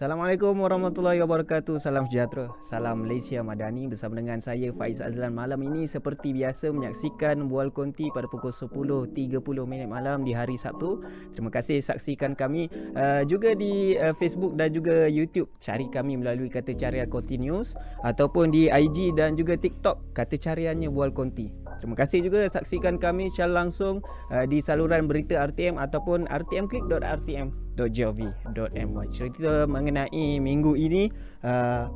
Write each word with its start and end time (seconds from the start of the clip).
Assalamualaikum 0.00 0.64
warahmatullahi 0.64 1.20
wabarakatuh. 1.20 1.76
Salam 1.76 2.08
sejahtera. 2.08 2.48
Salam 2.64 3.04
Malaysia 3.04 3.44
Madani 3.44 3.84
bersama 3.84 4.16
dengan 4.16 4.40
saya 4.40 4.72
Faiz 4.72 4.96
Azlan 4.96 5.36
malam 5.36 5.60
ini 5.60 5.84
seperti 5.84 6.32
biasa 6.32 6.72
menyaksikan 6.72 7.44
Bual 7.52 7.68
Konti 7.68 8.08
pada 8.08 8.24
pukul 8.24 8.48
10.30 8.48 9.36
minit 9.68 9.92
malam 9.92 10.24
di 10.24 10.32
hari 10.32 10.56
Sabtu. 10.56 11.04
Terima 11.36 11.52
kasih 11.52 11.84
saksikan 11.84 12.32
kami 12.32 12.72
uh, 12.96 13.28
juga 13.28 13.52
di 13.52 13.92
uh, 14.00 14.16
Facebook 14.16 14.56
dan 14.56 14.72
juga 14.72 15.04
YouTube. 15.04 15.52
Cari 15.60 15.92
kami 15.92 16.16
melalui 16.16 16.48
kata 16.48 16.72
carian 16.72 17.04
Konti 17.04 17.36
News 17.36 17.76
ataupun 18.00 18.56
di 18.56 18.72
IG 18.72 19.12
dan 19.12 19.36
juga 19.36 19.60
TikTok 19.60 20.16
kata 20.16 20.40
cariannya 20.40 20.88
Bual 20.88 21.12
Konti. 21.12 21.52
Terima 21.76 21.92
kasih 21.92 22.24
juga 22.24 22.48
saksikan 22.48 22.96
kami 22.96 23.28
secara 23.28 23.52
langsung 23.52 24.00
uh, 24.32 24.48
di 24.48 24.64
saluran 24.64 25.04
berita 25.04 25.44
RTM 25.44 25.76
ataupun 25.76 26.24
rtmclick.rtm 26.24 27.69
cerita.gov.my 27.76 29.06
cerita 29.10 29.64
mengenai 29.66 30.42
minggu 30.42 30.72
ini 30.74 31.08
uh, 31.46 31.86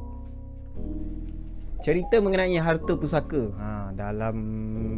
cerita 1.84 2.16
mengenai 2.22 2.56
harta 2.56 2.96
pusaka. 2.96 3.52
Ha, 3.60 3.68
dalam 3.94 4.36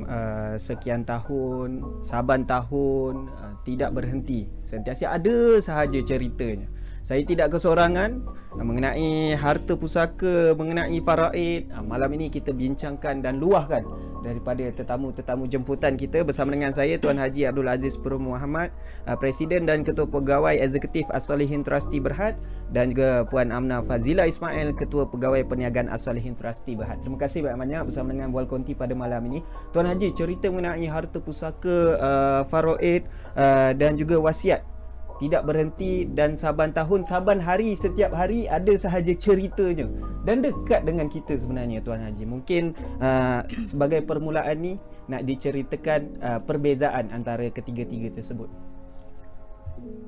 uh, 0.06 0.54
sekian 0.56 1.02
tahun 1.02 2.00
saban 2.00 2.46
tahun 2.46 3.28
uh, 3.28 3.54
tidak 3.66 3.92
berhenti. 3.96 4.46
Sentiasa 4.62 5.16
ada 5.16 5.58
sahaja 5.58 5.98
ceritanya 6.04 6.70
saya 7.06 7.22
tidak 7.22 7.54
kesorangan 7.54 8.18
mengenai 8.58 9.38
harta 9.38 9.78
pusaka, 9.78 10.58
mengenai 10.58 10.98
faraid. 11.06 11.70
Ah, 11.70 11.78
malam 11.78 12.10
ini 12.18 12.26
kita 12.34 12.50
bincangkan 12.50 13.22
dan 13.22 13.38
luahkan 13.38 13.86
daripada 14.26 14.66
tetamu-tetamu 14.74 15.46
jemputan 15.46 15.94
kita 15.94 16.26
bersama 16.26 16.58
dengan 16.58 16.74
saya 16.74 16.98
Tuan 16.98 17.22
Haji 17.22 17.46
Abdul 17.46 17.70
Aziz 17.70 17.94
Puru 17.94 18.18
Muhammad, 18.18 18.74
ah, 19.06 19.14
Presiden 19.14 19.70
dan 19.70 19.86
Ketua 19.86 20.10
Pegawai 20.10 20.58
Eksekutif 20.58 21.06
As-Solihin 21.14 21.62
Trustee 21.62 22.02
Berhad 22.02 22.34
dan 22.74 22.90
juga 22.90 23.22
Puan 23.30 23.54
Amna 23.54 23.86
Fazila 23.86 24.26
Ismail, 24.26 24.74
Ketua 24.74 25.06
Pegawai 25.06 25.46
Perniagaan 25.46 25.86
As-Solihin 25.86 26.34
Trustee 26.34 26.74
Berhad. 26.74 27.06
Terima 27.06 27.22
kasih 27.22 27.46
banyak-banyak 27.46 27.86
bersama 27.86 28.18
dengan 28.18 28.34
Bual 28.34 28.50
Konti 28.50 28.74
pada 28.74 28.98
malam 28.98 29.22
ini. 29.30 29.46
Tuan 29.70 29.86
Haji, 29.86 30.10
cerita 30.10 30.50
mengenai 30.50 30.90
harta 30.90 31.22
pusaka, 31.22 31.78
uh, 32.02 32.42
faraid 32.50 33.06
uh, 33.38 33.70
dan 33.78 33.94
juga 33.94 34.18
wasiat 34.18 34.74
tidak 35.16 35.48
berhenti 35.48 36.04
dan 36.12 36.36
saban 36.36 36.76
tahun 36.76 37.08
saban 37.08 37.40
hari 37.40 37.72
setiap 37.72 38.12
hari 38.12 38.44
ada 38.44 38.72
sahaja 38.76 39.12
ceritanya. 39.16 39.88
Dan 40.26 40.42
dekat 40.44 40.84
dengan 40.84 41.08
kita 41.08 41.38
sebenarnya 41.38 41.80
tuan 41.80 42.02
haji. 42.02 42.24
Mungkin 42.26 42.76
uh, 43.00 43.40
sebagai 43.64 44.04
permulaan 44.04 44.58
ni 44.60 44.72
nak 45.08 45.24
diceritakan 45.24 46.20
uh, 46.20 46.40
perbezaan 46.42 47.08
antara 47.14 47.48
ketiga-tiga 47.48 48.12
tersebut. 48.12 48.50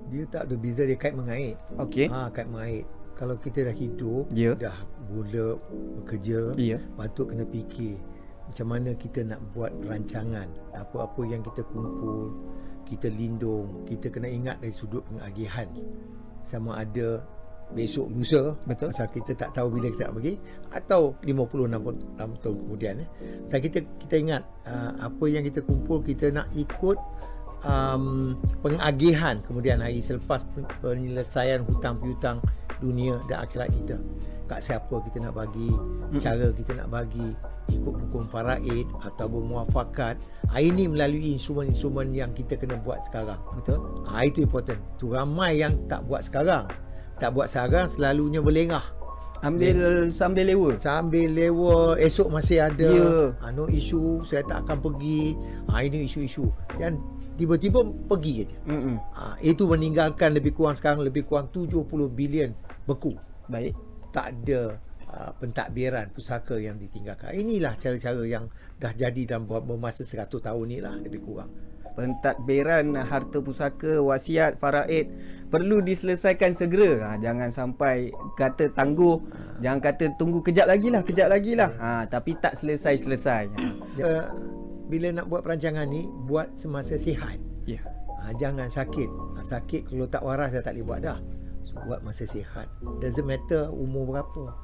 Dia 0.08 0.24
tak 0.28 0.48
ada 0.48 0.54
beza 0.56 0.82
dia 0.84 0.98
kait 0.98 1.14
mengait. 1.14 1.54
Okey. 1.78 2.08
Ha 2.10 2.28
kait 2.34 2.48
mengait. 2.48 2.84
Kalau 3.18 3.34
kita 3.34 3.66
dah 3.66 3.74
hidup 3.74 4.30
yeah. 4.30 4.54
dah 4.54 4.78
mula 5.10 5.58
bekerja 6.02 6.54
yeah. 6.54 6.78
patut 6.94 7.26
kena 7.26 7.42
fikir 7.50 7.98
macam 8.48 8.66
mana 8.72 8.90
kita 8.96 9.20
nak 9.28 9.40
buat 9.52 9.68
rancangan 9.84 10.48
apa-apa 10.72 11.20
yang 11.28 11.44
kita 11.44 11.60
kumpul 11.68 12.32
kita 12.88 13.12
lindung 13.12 13.84
kita 13.84 14.08
kena 14.08 14.26
ingat 14.32 14.56
dari 14.58 14.72
sudut 14.72 15.04
pengagihan 15.06 15.68
sama 16.48 16.80
ada 16.80 17.20
besok 17.68 18.08
lusa 18.16 18.56
betul. 18.64 18.88
pasal 18.88 19.08
kita 19.12 19.32
tak 19.36 19.52
tahu 19.52 19.76
bila 19.76 19.92
kita 19.92 20.08
nak 20.08 20.14
pergi 20.16 20.34
atau 20.72 21.12
50 21.20 21.68
60 22.16 22.16
tahun 22.16 22.56
kemudian 22.64 22.94
eh. 23.04 23.08
Saya 23.44 23.60
kita 23.60 23.78
kita 24.00 24.14
ingat 24.16 24.42
uh, 24.64 24.92
apa 25.04 25.24
yang 25.28 25.44
kita 25.44 25.60
kumpul 25.60 26.00
kita 26.00 26.32
nak 26.32 26.48
ikut 26.56 26.96
um, 27.68 28.32
pengagihan 28.64 29.44
kemudian 29.44 29.84
hari 29.84 30.00
selepas 30.00 30.48
penyelesaian 30.80 31.60
hutang 31.68 32.00
piutang 32.00 32.40
dunia 32.80 33.20
dan 33.28 33.44
akhirat 33.44 33.68
kita 33.74 33.96
kat 34.48 34.64
siapa 34.64 34.96
kita 35.04 35.20
nak 35.20 35.36
bagi 35.36 35.68
hmm. 35.68 36.18
cara 36.18 36.48
kita 36.56 36.72
nak 36.72 36.88
bagi 36.88 37.36
ikut 37.68 37.94
hukum 38.08 38.24
faraid 38.24 38.88
atau 39.04 39.28
muafakat. 39.28 40.16
Ini 40.56 40.88
melalui 40.88 41.36
instrumen-instrumen 41.36 42.16
yang 42.16 42.32
kita 42.32 42.56
kena 42.56 42.80
buat 42.80 43.04
sekarang. 43.04 43.36
Betul. 43.60 43.78
Ha, 44.08 44.24
itu 44.24 44.48
important. 44.48 44.80
Tu 44.96 45.12
ramai 45.12 45.60
yang 45.60 45.76
tak 45.86 46.08
buat 46.08 46.24
sekarang. 46.24 46.64
Tak 47.20 47.36
buat 47.36 47.52
sekarang 47.52 47.92
selalunya 47.92 48.40
berlengah. 48.40 48.82
Ambil 49.44 50.08
sambil 50.10 50.50
lewa. 50.50 50.80
Sambil 50.80 51.30
lewa 51.30 51.94
esok 52.00 52.32
masih 52.32 52.58
ada. 52.64 52.90
Yeah. 52.90 53.28
ha, 53.38 53.52
no 53.52 53.68
isu 53.68 54.24
saya 54.24 54.42
tak 54.48 54.64
akan 54.66 54.80
pergi. 54.80 55.36
Ha, 55.68 55.84
ini 55.84 56.08
isu-isu. 56.08 56.48
Dan 56.80 56.98
tiba-tiba 57.36 57.84
pergi 57.84 58.48
je. 58.48 58.56
Ha, 59.12 59.36
itu 59.44 59.68
meninggalkan 59.68 60.32
lebih 60.32 60.56
kurang 60.56 60.74
sekarang 60.74 61.04
lebih 61.04 61.28
kurang 61.28 61.52
70 61.52 61.84
bilion 62.16 62.56
beku. 62.88 63.12
Baik 63.52 63.87
tak 64.12 64.26
ada 64.34 64.80
uh, 65.08 65.30
pentadbiran 65.36 66.12
pusaka 66.12 66.56
yang 66.60 66.76
ditinggalkan. 66.76 67.34
Inilah 67.34 67.74
cara-cara 67.80 68.22
yang 68.24 68.48
dah 68.78 68.92
jadi 68.94 69.22
dalam 69.24 69.48
bermasa 69.48 70.04
100 70.04 70.28
tahun 70.28 70.64
ni 70.68 70.78
lah 70.78 70.94
lebih 71.00 71.24
kurang. 71.24 71.50
Pentadbiran 71.98 72.94
harta 72.94 73.42
pusaka, 73.42 73.98
wasiat, 73.98 74.62
faraid 74.62 75.10
perlu 75.50 75.82
diselesaikan 75.82 76.54
segera. 76.54 77.02
Ha, 77.02 77.08
jangan 77.18 77.50
sampai 77.50 78.14
kata 78.38 78.70
tangguh, 78.70 79.18
ha. 79.18 79.58
jangan 79.58 79.80
kata 79.82 80.04
tunggu 80.14 80.38
kejap 80.38 80.70
lagi 80.70 80.94
lah, 80.94 81.02
kejap 81.02 81.26
lagi 81.26 81.58
lah. 81.58 81.74
Ha, 81.74 82.06
tapi 82.06 82.38
tak 82.38 82.54
selesai-selesai. 82.54 83.50
Uh, 83.98 84.24
bila 84.86 85.10
nak 85.10 85.26
buat 85.26 85.42
perancangan 85.42 85.90
ni, 85.90 86.06
buat 86.06 86.54
semasa 86.54 86.94
sihat. 86.94 87.42
Yeah. 87.66 87.82
Ha, 88.22 88.30
jangan 88.38 88.70
sakit. 88.70 89.10
Ha, 89.34 89.42
sakit 89.42 89.90
kalau 89.90 90.06
tak 90.06 90.22
waras 90.22 90.54
dah 90.54 90.62
tak 90.62 90.78
boleh 90.78 90.86
buat 90.86 91.00
dah 91.02 91.18
buat 91.86 92.00
masa 92.02 92.24
sihat. 92.24 92.66
Doesn't 92.98 93.26
matter 93.26 93.68
umur 93.70 94.08
berapa. 94.10 94.54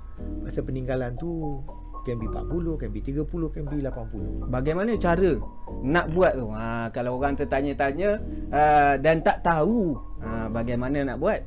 Masa 0.46 0.62
peninggalan 0.62 1.18
tu 1.18 1.60
can 2.04 2.20
be 2.20 2.28
40 2.28 2.76
can 2.78 2.90
be 2.92 3.00
30 3.00 3.24
can 3.50 3.64
be 3.66 3.80
80 3.80 4.52
bagaimana 4.52 4.92
cara 5.00 5.40
nak 5.80 6.12
buat 6.12 6.36
tu? 6.36 6.46
Ha, 6.52 6.92
kalau 6.92 7.16
orang 7.16 7.34
tertanya-tanya 7.34 8.20
uh, 8.52 8.94
dan 9.00 9.24
tak 9.24 9.40
tahu 9.40 9.96
ha, 10.20 10.46
bagaimana 10.52 11.02
nak 11.02 11.18
buat. 11.18 11.40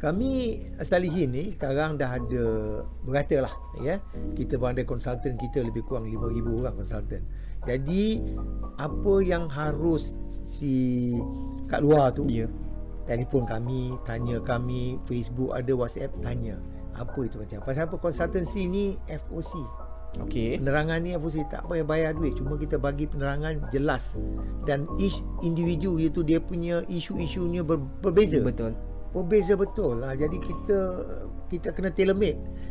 Kami 0.00 0.56
Salihin 0.80 1.28
ni 1.28 1.52
sekarang 1.52 2.00
dah 2.00 2.16
ada 2.16 2.44
berata 3.04 3.44
lah 3.44 3.54
ya. 3.84 4.00
Kita 4.32 4.56
pun 4.56 4.72
ada 4.72 4.80
konsultan 4.88 5.36
kita 5.36 5.60
lebih 5.60 5.84
kurang 5.84 6.08
5,000 6.08 6.40
orang 6.64 6.74
konsultan. 6.80 7.22
Jadi 7.68 8.24
apa 8.80 9.14
yang 9.20 9.52
harus 9.52 10.16
si 10.48 11.12
kat 11.68 11.84
luar 11.84 12.16
tu 12.16 12.24
yeah 12.32 12.48
telefon 13.10 13.42
kami, 13.42 13.90
tanya 14.06 14.38
kami, 14.38 15.02
Facebook 15.02 15.50
ada, 15.50 15.74
WhatsApp 15.74 16.14
tanya. 16.22 16.54
Apa 16.94 17.26
itu 17.26 17.42
macam? 17.42 17.58
Pasal 17.66 17.90
apa 17.90 17.96
konsultansi 17.98 18.70
ni 18.70 18.94
FOC. 19.10 19.52
Okey. 20.22 20.62
Penerangan 20.62 20.98
ni 21.02 21.10
FOC 21.18 21.46
tak 21.50 21.66
payah 21.66 21.86
bayar 21.86 22.10
duit, 22.14 22.38
cuma 22.38 22.54
kita 22.54 22.78
bagi 22.78 23.10
penerangan 23.10 23.66
jelas 23.74 24.14
dan 24.62 24.86
each 25.02 25.22
individu 25.42 25.98
iaitu 25.98 26.22
dia 26.22 26.38
punya 26.38 26.86
isu-isunya 26.86 27.66
ber, 27.66 27.82
berbeza. 27.98 28.38
Betul. 28.38 28.78
Berbeza 29.10 29.58
betul 29.58 30.06
lah. 30.06 30.14
Jadi 30.14 30.38
kita 30.38 30.78
kita 31.50 31.74
kena 31.74 31.90
tailor 31.90 32.14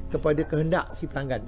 kepada 0.07 0.41
kehendak 0.47 0.95
si 0.95 1.03
pelanggan. 1.03 1.43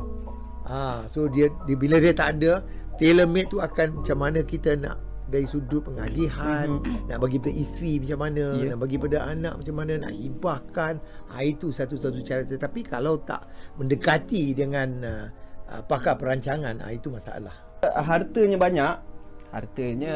Ah, 0.67 1.07
so 1.07 1.31
dia, 1.31 1.47
dia 1.63 1.75
bila 1.79 1.95
dia 1.99 2.11
tak 2.11 2.39
ada, 2.39 2.63
tailor 2.99 3.27
tu 3.47 3.63
akan 3.63 4.03
macam 4.03 4.17
mana 4.19 4.39
kita 4.43 4.75
nak 4.75 5.10
dari 5.31 5.47
sudut 5.47 5.87
pengagihan 5.87 6.67
mm-hmm. 6.67 7.07
nak 7.07 7.17
bagi 7.23 7.39
pada 7.39 7.53
isteri 7.55 7.93
macam 8.03 8.19
mana 8.19 8.45
yeah. 8.59 8.69
nak 8.75 8.79
bagi 8.83 8.97
pada 8.99 9.17
anak 9.31 9.53
macam 9.63 9.75
mana 9.79 9.93
nak 10.03 10.13
hibahkan 10.13 10.93
ha, 11.31 11.35
itu 11.39 11.71
satu-satu 11.71 12.19
cara 12.27 12.43
tetapi 12.43 12.83
kalau 12.83 13.15
tak 13.23 13.47
mendekati 13.79 14.51
dengan 14.51 14.89
uh, 15.01 15.25
uh, 15.71 15.81
pakar 15.87 16.19
perancangan 16.19 16.75
ha, 16.83 16.91
itu 16.91 17.07
masalah 17.07 17.55
hartanya 17.81 18.59
banyak 18.59 18.95
hartanya 19.55 20.15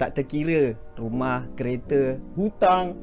tak 0.00 0.16
terkira 0.16 0.72
rumah 0.96 1.44
kereta 1.54 2.16
hutang 2.34 2.96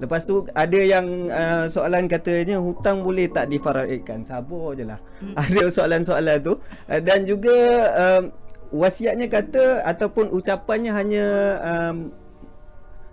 Lepas 0.00 0.24
tu 0.24 0.48
ada 0.56 0.80
yang 0.80 1.28
uh, 1.28 1.68
soalan 1.68 2.08
katanya 2.08 2.56
hutang 2.56 3.04
boleh 3.04 3.28
tak 3.28 3.52
difaraidkan. 3.52 4.24
Sabar 4.24 4.72
je 4.72 4.88
lah. 4.88 4.96
Hmm. 5.20 5.36
Ada 5.36 5.68
soalan-soalan 5.68 6.40
tu. 6.40 6.56
Uh, 6.88 7.00
dan 7.04 7.28
juga 7.28 7.68
uh, 7.92 8.22
wasiatnya 8.70 9.26
kata 9.26 9.82
ataupun 9.86 10.30
ucapannya 10.30 10.92
hanya 10.94 11.26
um, 11.60 11.96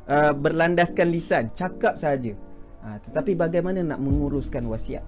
uh, 0.06 0.34
berlandaskan 0.34 1.10
lisan, 1.10 1.44
cakap 1.54 1.98
saja. 1.98 2.34
Uh, 2.82 2.98
tetapi 3.10 3.34
bagaimana 3.34 3.84
nak 3.84 4.00
menguruskan 4.00 4.66
wasiat? 4.70 5.04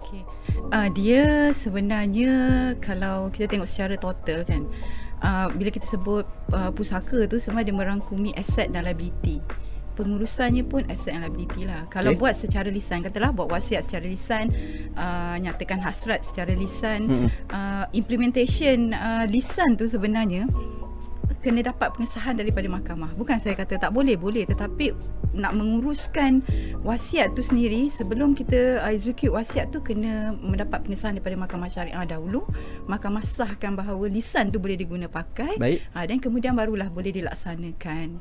Okay. 0.00 0.22
Uh, 0.70 0.88
dia 0.94 1.50
sebenarnya 1.50 2.72
kalau 2.78 3.32
kita 3.32 3.50
tengok 3.56 3.66
secara 3.66 3.96
total 3.98 4.46
kan, 4.46 4.62
uh, 5.24 5.48
bila 5.50 5.72
kita 5.72 5.88
sebut 5.88 6.28
uh, 6.52 6.70
pusaka 6.70 7.26
tu 7.26 7.40
semua 7.42 7.66
dia 7.66 7.74
merangkumi 7.74 8.36
aset 8.36 8.70
dan 8.70 8.86
liability 8.86 9.42
pengurusannya 9.96 10.62
pun 10.68 10.84
asset 10.92 11.16
and 11.16 11.24
liability 11.24 11.64
lah. 11.64 11.88
Kalau 11.88 12.12
okay. 12.12 12.20
buat 12.20 12.34
secara 12.36 12.68
lisan, 12.68 13.00
katalah 13.00 13.32
buat 13.32 13.48
wasiat 13.48 13.88
secara 13.88 14.04
lisan, 14.04 14.52
uh, 14.94 15.36
nyatakan 15.40 15.80
hasrat 15.80 16.22
secara 16.22 16.52
lisan, 16.52 17.08
hmm. 17.08 17.28
uh, 17.48 17.88
implementation 17.96 18.92
uh, 18.92 19.24
lisan 19.24 19.74
tu 19.74 19.88
sebenarnya 19.88 20.46
kena 21.46 21.62
dapat 21.62 21.94
pengesahan 21.94 22.34
daripada 22.34 22.66
mahkamah. 22.66 23.14
Bukan 23.14 23.38
saya 23.38 23.54
kata 23.54 23.78
tak 23.78 23.94
boleh, 23.94 24.18
boleh 24.18 24.42
tetapi 24.50 24.90
nak 25.36 25.52
menguruskan 25.54 26.40
wasiat 26.80 27.36
tu 27.36 27.44
sendiri 27.44 27.86
sebelum 27.92 28.34
kita 28.34 28.82
uh, 28.82 28.90
execute 28.90 29.30
wasiat 29.30 29.70
tu 29.70 29.78
kena 29.78 30.34
mendapat 30.34 30.82
pengesahan 30.82 31.14
daripada 31.14 31.38
mahkamah 31.38 31.70
syariah 31.70 32.02
dahulu. 32.02 32.42
Mahkamah 32.90 33.22
sahkan 33.22 33.78
bahawa 33.78 34.10
lisan 34.10 34.50
tu 34.50 34.58
boleh 34.58 34.74
diguna 34.74 35.06
pakai 35.06 35.54
Baik. 35.54 35.78
uh, 35.94 36.04
dan 36.08 36.18
kemudian 36.18 36.58
barulah 36.58 36.90
boleh 36.90 37.14
dilaksanakan. 37.14 38.18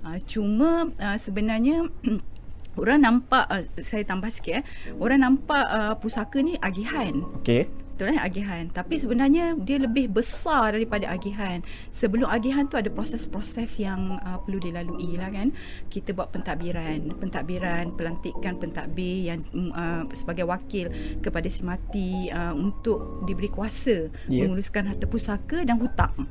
Uh, 0.00 0.18
cuma 0.24 0.88
uh, 0.96 1.18
sebenarnya 1.20 1.88
orang 2.80 3.00
nampak 3.02 3.44
uh, 3.50 3.62
saya 3.80 4.04
tambah 4.04 4.30
sikit 4.32 4.60
eh. 4.60 4.64
Orang 4.96 5.20
nampak 5.20 5.64
uh, 5.66 5.94
pusaka 5.98 6.40
ni 6.40 6.56
agihan. 6.60 7.20
Okey. 7.42 7.68
Betul 8.00 8.16
eh 8.16 8.22
agihan. 8.24 8.64
Tapi 8.72 8.96
sebenarnya 8.96 9.60
dia 9.60 9.76
lebih 9.76 10.08
besar 10.08 10.72
daripada 10.72 11.04
agihan. 11.12 11.60
Sebelum 11.92 12.32
agihan 12.32 12.64
tu 12.64 12.80
ada 12.80 12.88
proses-proses 12.88 13.76
yang 13.76 14.16
uh, 14.24 14.40
perlu 14.40 14.56
dilalui 14.56 15.20
lah 15.20 15.28
kan. 15.28 15.52
Kita 15.92 16.16
buat 16.16 16.32
pentadbiran, 16.32 17.20
pentadbiran, 17.20 17.92
pelantikan 17.92 18.56
pentadbir 18.56 19.28
yang 19.28 19.44
uh, 19.76 20.08
sebagai 20.16 20.48
wakil 20.48 20.88
kepada 21.20 21.44
si 21.52 21.60
mati 21.60 22.32
uh, 22.32 22.56
untuk 22.56 23.28
diberi 23.28 23.52
kuasa 23.52 24.08
Ya. 24.32 24.48
menguruskan 24.48 24.88
harta 24.88 25.04
pusaka 25.04 25.60
dan 25.68 25.76
hutang. 25.76 26.24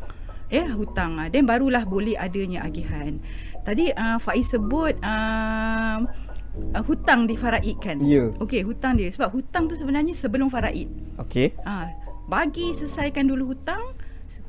Ya, 0.50 0.66
hutang. 0.74 1.22
Dan 1.30 1.46
barulah 1.46 1.86
boleh 1.86 2.18
adanya 2.18 2.66
agihan. 2.66 3.22
Tadi 3.70 3.94
uh, 3.94 4.18
Faiz 4.18 4.50
sebut 4.50 4.98
uh, 5.06 6.02
uh, 6.74 6.84
hutang 6.90 7.30
difaraidkan. 7.30 8.02
Ya. 8.02 8.34
Okey, 8.42 8.66
hutang 8.66 8.98
dia 8.98 9.14
sebab 9.14 9.30
hutang 9.30 9.70
tu 9.70 9.78
sebenarnya 9.78 10.18
sebelum 10.18 10.50
faraid. 10.50 10.90
Okey. 11.22 11.54
Ah, 11.62 11.94
bagi 12.26 12.74
selesaikan 12.74 13.30
dulu 13.30 13.54
hutang. 13.54 13.94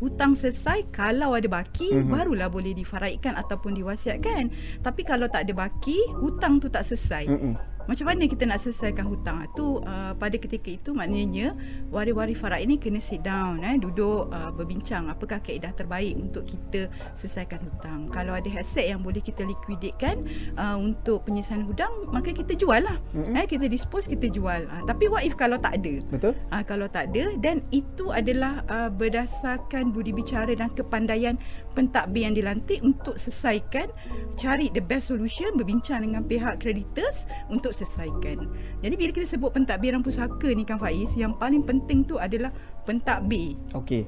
Hutang 0.00 0.32
selesai 0.32 0.88
kalau 0.88 1.36
ada 1.36 1.44
baki 1.44 1.92
Mhm. 1.92 2.08
mm-hmm. 2.08 2.12
barulah 2.16 2.48
boleh 2.48 2.72
difaraidkan 2.72 3.36
ataupun 3.36 3.76
diwasiatkan. 3.76 4.48
Tapi 4.80 5.04
kalau 5.04 5.28
tak 5.28 5.44
ada 5.44 5.52
baki, 5.52 6.00
hutang 6.16 6.56
tu 6.56 6.72
tak 6.72 6.88
selesai. 6.88 7.28
Mm. 7.28 7.54
Macam 7.90 8.06
mana 8.06 8.22
kita 8.30 8.46
nak 8.46 8.62
selesaikan 8.62 9.02
hutang? 9.10 9.50
Tu 9.58 9.66
uh, 9.82 10.14
pada 10.14 10.38
ketika 10.38 10.70
itu 10.70 10.94
maknanya 10.94 11.58
waris-waris 11.90 12.38
faraid 12.38 12.70
ni 12.70 12.78
kena 12.78 13.02
sit 13.02 13.26
down 13.26 13.66
eh 13.66 13.74
duduk 13.82 14.30
uh, 14.30 14.54
berbincang 14.54 15.10
apakah 15.10 15.42
kaedah 15.42 15.74
terbaik 15.74 16.14
untuk 16.14 16.46
kita 16.46 16.86
selesaikan 17.18 17.58
hutang. 17.66 18.06
Kalau 18.14 18.38
ada 18.38 18.46
aset 18.62 18.94
yang 18.94 19.02
boleh 19.02 19.18
kita 19.18 19.42
liquidatekan 19.42 20.22
uh, 20.54 20.78
untuk 20.78 21.26
penyelesaian 21.26 21.66
hutang, 21.66 21.90
maka 22.14 22.30
kita 22.30 22.54
jual 22.54 22.78
lah. 22.78 22.94
Eh 23.34 23.50
kita 23.50 23.66
dispose 23.66 24.06
kita 24.06 24.30
jual. 24.30 24.70
Uh, 24.70 24.86
tapi 24.86 25.10
what 25.10 25.26
if 25.26 25.34
kalau 25.34 25.58
tak 25.58 25.82
ada? 25.82 25.98
Betul? 26.14 26.38
Uh, 26.54 26.62
kalau 26.62 26.86
tak 26.86 27.10
ada 27.10 27.34
dan 27.42 27.58
itu 27.74 28.14
adalah 28.14 28.62
uh, 28.70 28.86
berdasarkan 28.86 29.90
budi 29.90 30.14
bicara 30.14 30.54
dan 30.54 30.70
kepandaian 30.70 31.34
pentadbir 31.74 32.30
yang 32.30 32.38
dilantik 32.38 32.78
untuk 32.86 33.18
selesaikan 33.18 33.90
cari 34.38 34.70
the 34.70 34.82
best 34.82 35.10
solution 35.10 35.58
berbincang 35.58 36.06
dengan 36.06 36.22
pihak 36.22 36.62
creditors 36.62 37.26
untuk 37.50 37.74
selesaikan. 37.80 38.44
Jadi 38.84 38.94
bila 38.94 39.10
kita 39.16 39.26
sebut 39.26 39.50
pentadbiran 39.56 40.04
pusaka 40.04 40.52
ni 40.52 40.68
kan 40.68 40.76
Faiz 40.76 41.16
yang 41.16 41.32
paling 41.32 41.64
penting 41.64 42.04
tu 42.04 42.20
adalah 42.20 42.52
pentadbir. 42.84 43.56
Okey. 43.72 44.04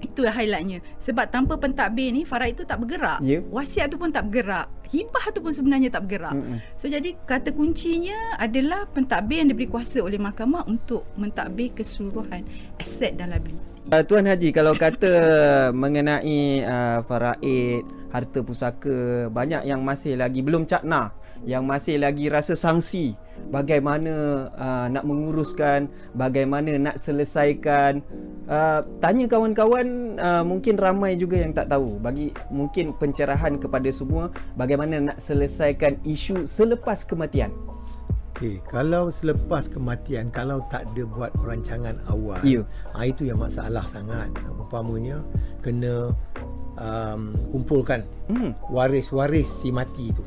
Itu 0.00 0.24
highlightnya. 0.24 0.80
Sebab 0.96 1.28
tanpa 1.28 1.60
pentadbir 1.60 2.08
ni 2.14 2.24
faraid 2.24 2.56
tu 2.56 2.64
tak 2.64 2.80
bergerak. 2.80 3.20
Ya. 3.20 3.44
Wasiat 3.52 3.92
tu 3.92 4.00
pun 4.00 4.08
tak 4.08 4.32
bergerak. 4.32 4.70
Hibah 4.88 5.28
tu 5.36 5.44
pun 5.44 5.52
sebenarnya 5.52 5.92
tak 5.92 6.08
bergerak. 6.08 6.32
Mm-mm. 6.32 6.58
So 6.80 6.88
jadi 6.88 7.20
kata 7.28 7.52
kuncinya 7.52 8.40
adalah 8.40 8.88
pentadbir 8.88 9.44
yang 9.44 9.52
diberi 9.52 9.68
kuasa 9.68 10.00
oleh 10.00 10.16
mahkamah 10.16 10.64
untuk 10.64 11.04
mentadbir 11.20 11.76
keseluruhan 11.76 12.48
aset 12.80 13.12
dan 13.20 13.28
liability. 13.28 13.70
Uh, 13.90 14.04
Tuan 14.04 14.24
Haji 14.24 14.54
kalau 14.54 14.72
kata 14.72 15.12
mengenai 15.82 16.64
uh, 16.64 17.00
faraid, 17.04 17.84
harta 18.12 18.38
pusaka, 18.40 19.28
banyak 19.28 19.68
yang 19.68 19.80
masih 19.84 20.16
lagi 20.20 20.40
belum 20.44 20.64
cakna, 20.68 21.12
yang 21.48 21.64
masih 21.64 21.96
lagi 21.96 22.28
rasa 22.28 22.52
sangsi 22.52 23.16
bagaimana 23.48 24.46
uh, 24.52 24.86
nak 24.92 25.04
menguruskan, 25.08 25.88
bagaimana 26.12 26.76
nak 26.76 27.00
selesaikan. 27.00 28.04
Uh, 28.50 28.82
tanya 29.00 29.30
kawan-kawan 29.30 30.18
uh, 30.20 30.42
mungkin 30.44 30.76
ramai 30.76 31.16
juga 31.16 31.40
yang 31.40 31.56
tak 31.56 31.72
tahu. 31.72 31.96
Bagi 32.02 32.34
mungkin 32.52 32.92
pencerahan 33.00 33.56
kepada 33.56 33.88
semua 33.88 34.28
bagaimana 34.60 35.00
nak 35.00 35.18
selesaikan 35.22 35.96
isu 36.04 36.44
selepas 36.44 37.06
kematian. 37.08 37.48
Okey, 38.36 38.60
kalau 38.68 39.12
selepas 39.12 39.68
kematian 39.68 40.32
kalau 40.32 40.64
tak 40.72 40.88
ada 40.92 41.02
buat 41.04 41.28
perancangan 41.36 42.00
awal, 42.08 42.40
Ya. 42.40 42.64
ah, 42.96 43.04
itu 43.04 43.28
yang 43.28 43.36
masalah 43.36 43.84
sangat. 43.92 44.32
Umpamanya 44.56 45.20
kena 45.60 46.14
um, 46.80 47.36
kumpulkan 47.52 48.00
Hmm. 48.32 48.56
waris-waris 48.72 49.50
si 49.60 49.68
mati 49.68 50.14
tu. 50.14 50.24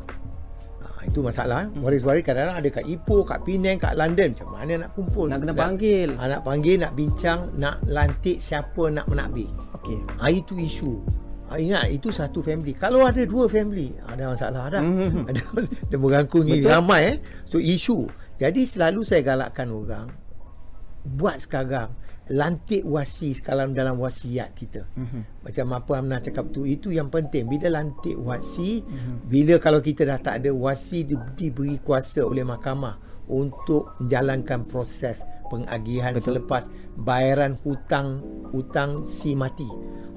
Ha, 1.04 1.12
itu 1.12 1.20
masalah. 1.20 1.68
Hmm. 1.68 1.84
Waris-waris 1.84 2.24
kadang-kadang 2.24 2.64
ada 2.64 2.70
kat 2.72 2.86
Ipoh, 2.88 3.28
kat 3.28 3.44
Penang, 3.44 3.76
kat 3.76 3.94
London. 4.00 4.32
Macam 4.32 4.50
mana 4.56 4.74
nak 4.88 4.90
kumpul? 4.96 5.28
Nak 5.28 5.44
kena 5.44 5.52
Nak- 5.52 5.60
panggil. 5.60 6.10
Ha, 6.16 6.24
nak 6.32 6.42
panggil, 6.48 6.78
nak 6.80 6.94
bincang, 6.96 7.40
nak 7.60 7.76
lantik 7.84 8.40
siapa 8.40 8.88
nak 8.88 9.12
menakbir. 9.12 9.52
Okey. 9.76 10.00
Ha, 10.16 10.32
itu 10.32 10.56
isu. 10.56 11.04
Ha, 11.52 11.60
ingat, 11.60 11.92
itu 11.92 12.08
satu 12.08 12.40
family. 12.40 12.72
Kalau 12.72 13.04
ada 13.04 13.20
dua 13.28 13.52
family, 13.52 13.92
ada 14.08 14.32
masalah 14.32 14.72
dah. 14.72 14.80
Mhm. 14.80 15.28
Ada 15.28 15.42
dia 15.92 15.98
merangkungi 16.00 16.64
Betul. 16.64 16.72
ramai 16.72 17.02
eh. 17.04 17.16
So 17.52 17.60
isu. 17.60 18.08
Jadi 18.40 18.64
selalu 18.64 19.04
saya 19.04 19.22
galakkan 19.28 19.68
orang 19.70 20.08
buat 21.04 21.36
sekarang 21.44 21.92
lantik 22.32 22.88
wasi 22.88 23.36
sekarang 23.36 23.76
dalam 23.76 24.00
wasiat 24.00 24.56
kita. 24.56 24.88
Mhm. 24.96 25.44
Macam 25.44 25.66
apa 25.76 25.92
Amna 26.00 26.24
cakap 26.24 26.56
tu 26.56 26.64
itu 26.64 26.88
yang 26.96 27.12
penting 27.12 27.52
bila 27.52 27.68
lantik 27.68 28.16
wasi 28.16 28.80
Mhm. 28.80 29.28
bila 29.28 29.60
kalau 29.60 29.84
kita 29.84 30.08
dah 30.08 30.20
tak 30.24 30.40
ada 30.40 30.56
wasi 30.56 31.04
di, 31.04 31.20
diberi 31.36 31.84
kuasa 31.84 32.24
oleh 32.24 32.48
mahkamah 32.48 33.13
untuk 33.28 33.96
menjalankan 34.00 34.68
proses 34.68 35.24
pengagihan 35.54 36.18
Betul. 36.18 36.42
selepas 36.42 36.64
bayaran 36.98 37.60
hutang 37.62 38.26
hutang 38.50 39.06
si 39.06 39.38
mati. 39.38 39.68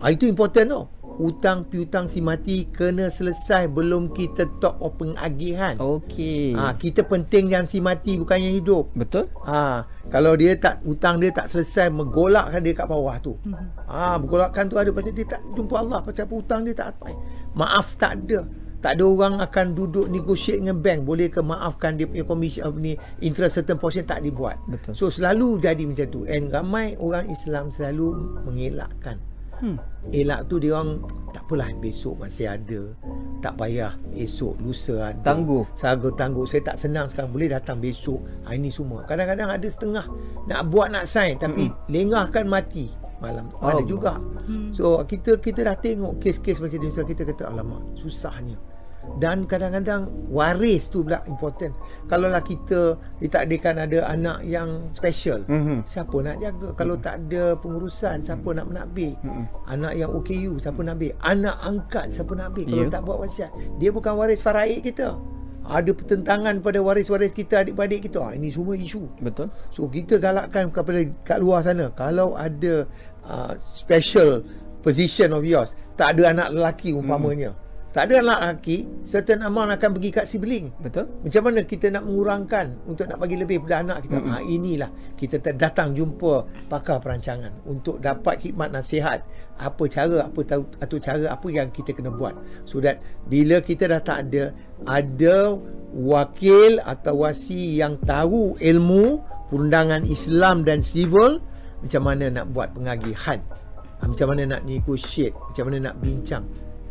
Ah 0.01 0.13
itu 0.13 0.25
important 0.25 0.69
tau. 0.73 0.85
Hutang 1.17 1.65
piutang 1.73 2.13
si 2.13 2.21
mati 2.21 2.69
kena 2.69 3.09
selesai 3.09 3.73
belum 3.73 4.13
kita 4.13 4.61
talk 4.61 4.77
of 4.85 5.01
pengagihan. 5.01 5.73
Okey. 5.81 6.53
Ah 6.53 6.77
kita 6.77 7.09
penting 7.09 7.49
yang 7.49 7.65
si 7.65 7.81
mati 7.81 8.21
bukan 8.21 8.37
yang 8.37 8.53
hidup. 8.61 8.93
Betul? 8.93 9.33
Ha, 9.49 9.89
kalau 10.13 10.37
dia 10.37 10.53
tak 10.61 10.85
hutang 10.85 11.17
dia 11.17 11.33
tak 11.33 11.49
selesai 11.49 11.89
menggolakkan 11.89 12.61
dia 12.61 12.77
kat 12.77 12.85
bawah 12.85 13.17
tu. 13.17 13.33
Mhm. 13.49 13.89
Ah, 13.89 14.21
bergolakkan 14.21 14.69
tu 14.69 14.77
ada 14.77 14.93
pasal 14.93 15.17
dia 15.17 15.25
tak 15.25 15.41
jumpa 15.57 15.75
Allah 15.81 16.05
pasal 16.05 16.29
apa 16.29 16.35
hutang 16.37 16.61
dia 16.69 16.75
tak 16.77 16.89
apa. 17.01 17.09
Maaf 17.57 17.97
tak 17.97 18.21
ada. 18.21 18.45
Tak 18.87 19.03
ada 19.03 19.05
orang 19.11 19.43
akan 19.43 19.75
duduk 19.75 20.07
negotiate 20.07 20.63
dengan 20.63 20.79
bank 20.79 21.11
boleh 21.11 21.27
ke 21.27 21.43
maafkan 21.43 21.99
dia 21.99 22.07
punya 22.07 22.23
komisi 22.23 22.63
apa 22.63 22.79
ni 22.79 22.95
interest 23.19 23.59
certain 23.59 23.83
portion 23.83 24.07
tak 24.07 24.23
dibuat. 24.23 24.63
Betul. 24.71 24.95
So 24.95 25.11
selalu 25.11 25.59
jadi 25.59 25.83
macam 25.83 26.07
tu. 26.07 26.23
And 26.31 26.55
ramai 26.55 26.95
orang 27.03 27.27
Islam 27.27 27.75
selalu 27.75 28.15
mengelakkan. 28.47 29.19
Hmm. 29.59 29.83
Elak 30.15 30.47
tu 30.47 30.63
dia 30.63 30.79
orang 30.79 31.03
tak 31.35 31.43
apalah 31.51 31.67
besok 31.83 32.15
masih 32.15 32.47
ada. 32.47 32.95
Tak 33.43 33.59
payah 33.59 33.99
esok 34.15 34.55
lusa 34.63 35.11
ada. 35.11 35.35
Tangguh. 35.35 35.67
Sago 35.75 36.15
tangguh. 36.15 36.47
Saya 36.47 36.63
tak 36.71 36.79
senang 36.79 37.11
sekarang 37.11 37.35
boleh 37.35 37.51
datang 37.51 37.83
besok. 37.83 38.23
Ha, 38.47 38.55
ini 38.55 38.71
semua. 38.71 39.03
Kadang-kadang 39.03 39.51
ada 39.51 39.67
setengah 39.67 40.07
nak 40.47 40.63
buat 40.71 40.95
nak 40.95 41.11
sign 41.11 41.43
tapi 41.43 41.75
mm 41.75 41.91
lengahkan 41.91 42.47
mati 42.47 42.87
malam. 43.19 43.51
Ada 43.59 43.83
Allah. 43.83 43.83
juga. 43.83 44.15
Hmm. 44.47 44.71
So 44.71 45.03
kita 45.03 45.43
kita 45.43 45.67
dah 45.67 45.75
tengok 45.75 46.23
kes-kes 46.23 46.63
macam 46.63 46.79
ni 46.79 46.95
so 46.95 47.03
kita 47.03 47.27
kata 47.27 47.51
alamak 47.51 47.83
susahnya. 47.99 48.76
Dan 49.17 49.49
kadang-kadang 49.49 50.13
waris 50.29 50.93
tu 50.93 51.01
pula 51.01 51.25
important. 51.25 51.73
Kalau 52.05 52.29
lah 52.29 52.45
kita 52.45 53.01
ditakdirkan 53.17 53.81
ada 53.81 54.05
anak 54.07 54.45
yang 54.45 54.93
special, 54.93 55.41
Mhm. 55.49 55.89
siapa 55.89 56.17
nak 56.21 56.37
jaga? 56.39 56.69
Kalau 56.77 57.01
tak 57.01 57.25
ada 57.27 57.57
pengurusan, 57.57 58.21
siapa 58.21 58.49
nak 58.53 58.69
menakbir? 58.69 59.17
Mhm. 59.25 59.45
Anak 59.73 59.93
yang 59.97 60.11
OKU, 60.13 60.61
siapa 60.61 60.81
nak 60.85 61.01
ambil? 61.01 61.13
Anak 61.25 61.57
angkat, 61.65 62.07
siapa 62.13 62.33
nak 62.37 62.47
ambil? 62.53 62.65
Kalau 62.69 62.85
Ya. 62.85 62.93
tak 62.93 63.03
buat 63.09 63.19
wasiat, 63.25 63.51
dia 63.81 63.89
bukan 63.89 64.13
waris 64.21 64.45
faraid 64.45 64.85
kita. 64.85 65.17
Ada 65.67 65.91
pertentangan 65.91 66.63
pada 66.63 66.79
waris-waris 66.79 67.35
kita, 67.35 67.67
adik-beradik 67.67 68.07
kita. 68.07 68.23
Ah, 68.23 68.33
ini 68.39 68.55
semua 68.55 68.79
isu. 68.79 69.03
Betul? 69.19 69.51
So 69.75 69.91
kita 69.91 70.23
galakkan 70.23 70.71
kepada 70.71 71.03
kat 71.27 71.43
luar 71.43 71.67
sana 71.67 71.91
kalau 71.91 72.39
ada 72.39 72.87
uh, 73.27 73.59
special 73.75 74.47
position 74.87 75.35
of 75.35 75.43
yours, 75.43 75.75
tak 75.99 76.15
ada 76.15 76.31
anak 76.31 76.55
lelaki 76.55 76.95
umpamanya. 76.95 77.51
Hmm. 77.51 77.66
Tak 77.97 78.13
ada 78.13 78.21
anak 78.21 78.61
lelaki, 78.61 78.85
certain 79.09 79.41
amount 79.41 79.73
akan 79.73 79.97
pergi 79.97 80.11
kat 80.13 80.29
sibling. 80.29 80.69
Betul? 80.85 81.09
Macam 81.25 81.49
mana 81.49 81.65
kita 81.65 81.89
nak 81.89 82.05
mengurangkan 82.05 82.77
untuk 82.85 83.09
nak 83.09 83.17
bagi 83.17 83.41
lebih 83.41 83.65
pada 83.65 83.81
anak 83.81 84.05
kita? 84.05 84.21
Ha, 84.21 84.45
inilah 84.45 84.93
kita 85.17 85.41
datang 85.57 85.97
jumpa 85.97 86.45
pakar 86.69 87.01
perancangan 87.01 87.57
untuk 87.65 87.97
dapat 88.05 88.37
khidmat 88.45 88.69
nasihat 88.69 89.25
apa 89.57 89.89
cara 89.89 90.29
apa 90.29 90.41
tahu 90.45 90.69
atau 90.77 90.97
cara 91.01 91.25
apa 91.33 91.49
yang 91.49 91.73
kita 91.73 91.97
kena 91.97 92.13
buat 92.13 92.37
so 92.69 92.77
that 92.77 93.01
bila 93.33 93.65
kita 93.65 93.89
dah 93.89 94.05
tak 94.05 94.29
ada 94.29 94.53
ada 94.85 95.57
wakil 95.97 96.77
atau 96.85 97.25
wasi 97.25 97.81
yang 97.81 97.97
tahu 98.05 98.61
ilmu 98.61 99.25
perundangan 99.49 100.05
Islam 100.05 100.69
dan 100.69 100.85
civil 100.85 101.41
macam 101.81 102.03
mana 102.05 102.29
nak 102.29 102.53
buat 102.53 102.77
pengagihan 102.77 103.41
Ah, 103.97 104.07
macam 104.13 104.29
mana 104.29 104.45
nak 104.45 104.63
negotiate, 104.69 105.33
macam 105.33 105.73
mana 105.73 105.89
nak 105.89 105.97
bincang. 106.05 106.45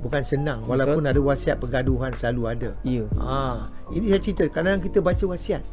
Bukan 0.05 0.21
senang 0.21 0.61
walaupun 0.69 1.01
ada 1.01 1.17
wasiat 1.17 1.57
pergaduhan 1.57 2.13
selalu 2.13 2.41
ada. 2.45 2.69
Ya. 2.85 3.09
Ah, 3.17 3.73
ini 3.89 4.13
saya 4.13 4.21
cerita 4.21 4.45
kadang-kadang 4.45 4.85
kita 4.85 5.01
baca 5.01 5.23
wasiat. 5.33 5.65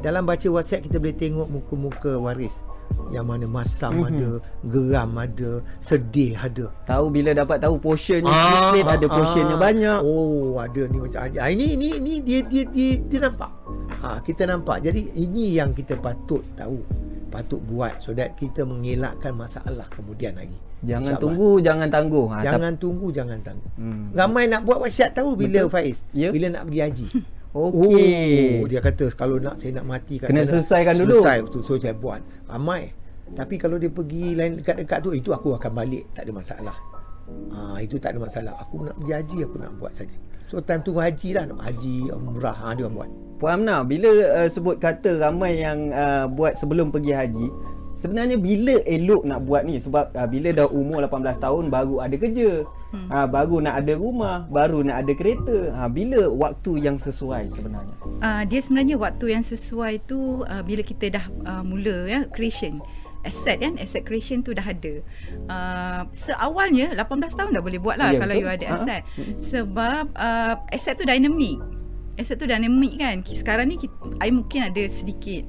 Dalam 0.00 0.24
baca 0.24 0.48
wasiat 0.48 0.80
kita 0.80 0.96
boleh 0.96 1.12
tengok 1.12 1.48
muka-muka 1.52 2.16
waris. 2.16 2.64
Yang 3.12 3.24
mana 3.28 3.46
masam 3.48 3.92
Mhm. 4.00 4.06
ada, 4.08 4.30
geram 4.64 5.10
ada, 5.20 5.52
sedih 5.84 6.32
ada. 6.36 6.72
Tahu 6.88 7.12
bila 7.12 7.36
dapat 7.36 7.60
tahu 7.60 7.76
portionnya 7.76 8.32
split 8.32 8.88
ada 8.88 9.04
portionnya 9.08 9.56
banyak. 9.60 10.00
Oh, 10.00 10.56
ada 10.56 10.82
ni 10.88 10.98
macam 11.04 11.20
ah, 11.36 11.48
ini 11.52 11.76
ini 11.76 11.88
ini 12.00 12.12
dia 12.24 12.40
dia 12.44 12.64
dia, 12.64 12.96
dia 13.04 13.18
nampak. 13.20 13.52
Ha, 14.00 14.20
kita 14.24 14.48
nampak. 14.48 14.80
Jadi 14.84 15.12
ini 15.16 15.56
yang 15.60 15.76
kita 15.76 15.96
patut 16.00 16.40
tahu. 16.56 16.80
Patut 17.34 17.58
buat 17.60 17.98
so 17.98 18.14
that 18.14 18.38
kita 18.38 18.62
mengelakkan 18.62 19.34
masalah 19.34 19.90
kemudian 19.90 20.38
lagi. 20.38 20.54
Jangan 20.86 21.18
tunggu, 21.18 21.58
jangan 21.58 21.88
tangguh. 21.90 22.26
Ha, 22.30 22.36
Jangan 22.44 22.72
tunggu, 22.78 23.08
jangan 23.10 23.38
tangguh. 23.42 23.70
Hmm. 23.74 24.14
Ramai 24.14 24.46
nak 24.46 24.62
buat 24.62 24.78
wasiat 24.78 25.16
tahu 25.16 25.34
bila 25.34 25.66
Betul. 25.66 25.72
Faiz? 25.74 25.96
Ya. 26.14 26.30
Bila 26.30 26.54
nak 26.54 26.70
pergi 26.70 26.80
haji. 26.86 27.06
Okey. 27.54 28.62
Oh, 28.62 28.66
dia 28.66 28.80
kata 28.82 29.04
kalau 29.14 29.38
nak 29.38 29.58
saya 29.58 29.78
nak 29.78 29.86
mati 29.86 30.18
kat 30.18 30.26
Kena 30.30 30.42
sana. 30.42 30.58
selesaikan 30.58 30.94
dulu. 30.94 31.22
Selesai 31.22 31.38
betul. 31.42 31.62
So 31.66 31.72
saya 31.78 31.94
buat. 31.94 32.20
Ramai. 32.46 32.94
Tapi 33.34 33.54
kalau 33.56 33.80
dia 33.80 33.90
pergi 33.90 34.36
lain 34.36 34.60
dekat-dekat 34.60 34.98
tu 35.02 35.10
itu 35.10 35.30
aku 35.32 35.56
akan 35.56 35.72
balik, 35.74 36.06
tak 36.14 36.28
ada 36.28 36.32
masalah. 36.34 36.76
Ah 37.52 37.78
itu 37.80 37.96
tak 37.98 38.16
ada 38.16 38.24
masalah. 38.24 38.52
Aku 38.60 38.84
nak 38.84 38.94
pergi 39.00 39.12
haji 39.12 39.36
aku 39.46 39.56
nak 39.60 39.72
buat 39.80 39.92
saja. 39.96 40.16
So 40.48 40.60
time 40.60 40.84
tu 40.84 40.94
haji 40.96 41.28
lah 41.34 41.44
nak 41.48 41.60
haji 41.64 42.12
umrah 42.12 42.54
ha, 42.54 42.76
dia 42.76 42.86
buat. 42.86 43.08
Puan 43.40 43.60
Amna, 43.66 43.82
bila 43.82 44.08
uh, 44.40 44.48
sebut 44.48 44.78
kata 44.78 45.18
ramai 45.18 45.58
yang 45.58 45.90
uh, 45.90 46.30
buat 46.30 46.54
sebelum 46.54 46.94
pergi 46.94 47.12
haji, 47.12 47.46
sebenarnya 47.98 48.38
bila 48.38 48.78
elok 48.86 49.26
nak 49.26 49.42
buat 49.42 49.66
ni 49.66 49.82
sebab 49.82 50.14
uh, 50.14 50.28
bila 50.30 50.54
dah 50.54 50.70
umur 50.70 51.02
18 51.02 51.42
tahun 51.42 51.64
baru 51.70 51.98
ada 51.98 52.14
kerja. 52.14 52.62
Hmm. 52.94 53.10
Uh, 53.10 53.26
baru 53.26 53.58
nak 53.58 53.74
ada 53.82 53.92
rumah, 53.98 54.46
baru 54.46 54.86
nak 54.86 55.02
ada 55.02 55.12
kereta. 55.18 55.74
Uh, 55.74 55.90
bila 55.90 56.30
waktu 56.30 56.78
yang 56.78 56.94
sesuai 56.94 57.50
sebenarnya? 57.50 57.94
Uh, 58.22 58.42
dia 58.46 58.60
sebenarnya 58.62 58.94
waktu 59.02 59.26
yang 59.34 59.42
sesuai 59.42 60.06
tu 60.06 60.46
uh, 60.46 60.62
bila 60.62 60.86
kita 60.86 61.18
dah 61.18 61.26
uh, 61.42 61.62
mula 61.66 62.06
ya 62.06 62.20
creation 62.30 62.78
asset 63.24 63.56
kan 63.58 63.74
asset 63.76 64.02
creation 64.02 64.40
tu 64.40 64.52
dah 64.52 64.62
ada. 64.62 65.00
Uh, 65.44 66.02
seawalnya 66.10 66.92
18 66.92 67.04
tahun 67.34 67.50
dah 67.52 67.62
boleh 67.62 67.76
buat 67.76 67.96
lah 67.96 68.12
Ya, 68.12 68.20
kalau 68.20 68.34
betul. 68.34 68.44
you 68.44 68.50
ada 68.50 68.64
Ha. 68.64 68.74
asset. 68.74 69.02
Sebab 69.38 70.04
uh, 70.14 70.54
asset 70.68 70.94
tu 70.94 71.02
dynamic. 71.02 71.58
Asset 72.14 72.36
tu 72.36 72.44
dynamic 72.44 72.94
kan. 72.94 73.16
Sekarang 73.26 73.66
ni 73.66 73.76
kita, 73.76 73.92
I 74.18 74.30
mungkin 74.30 74.68
ada 74.68 74.82
sedikit. 74.86 75.42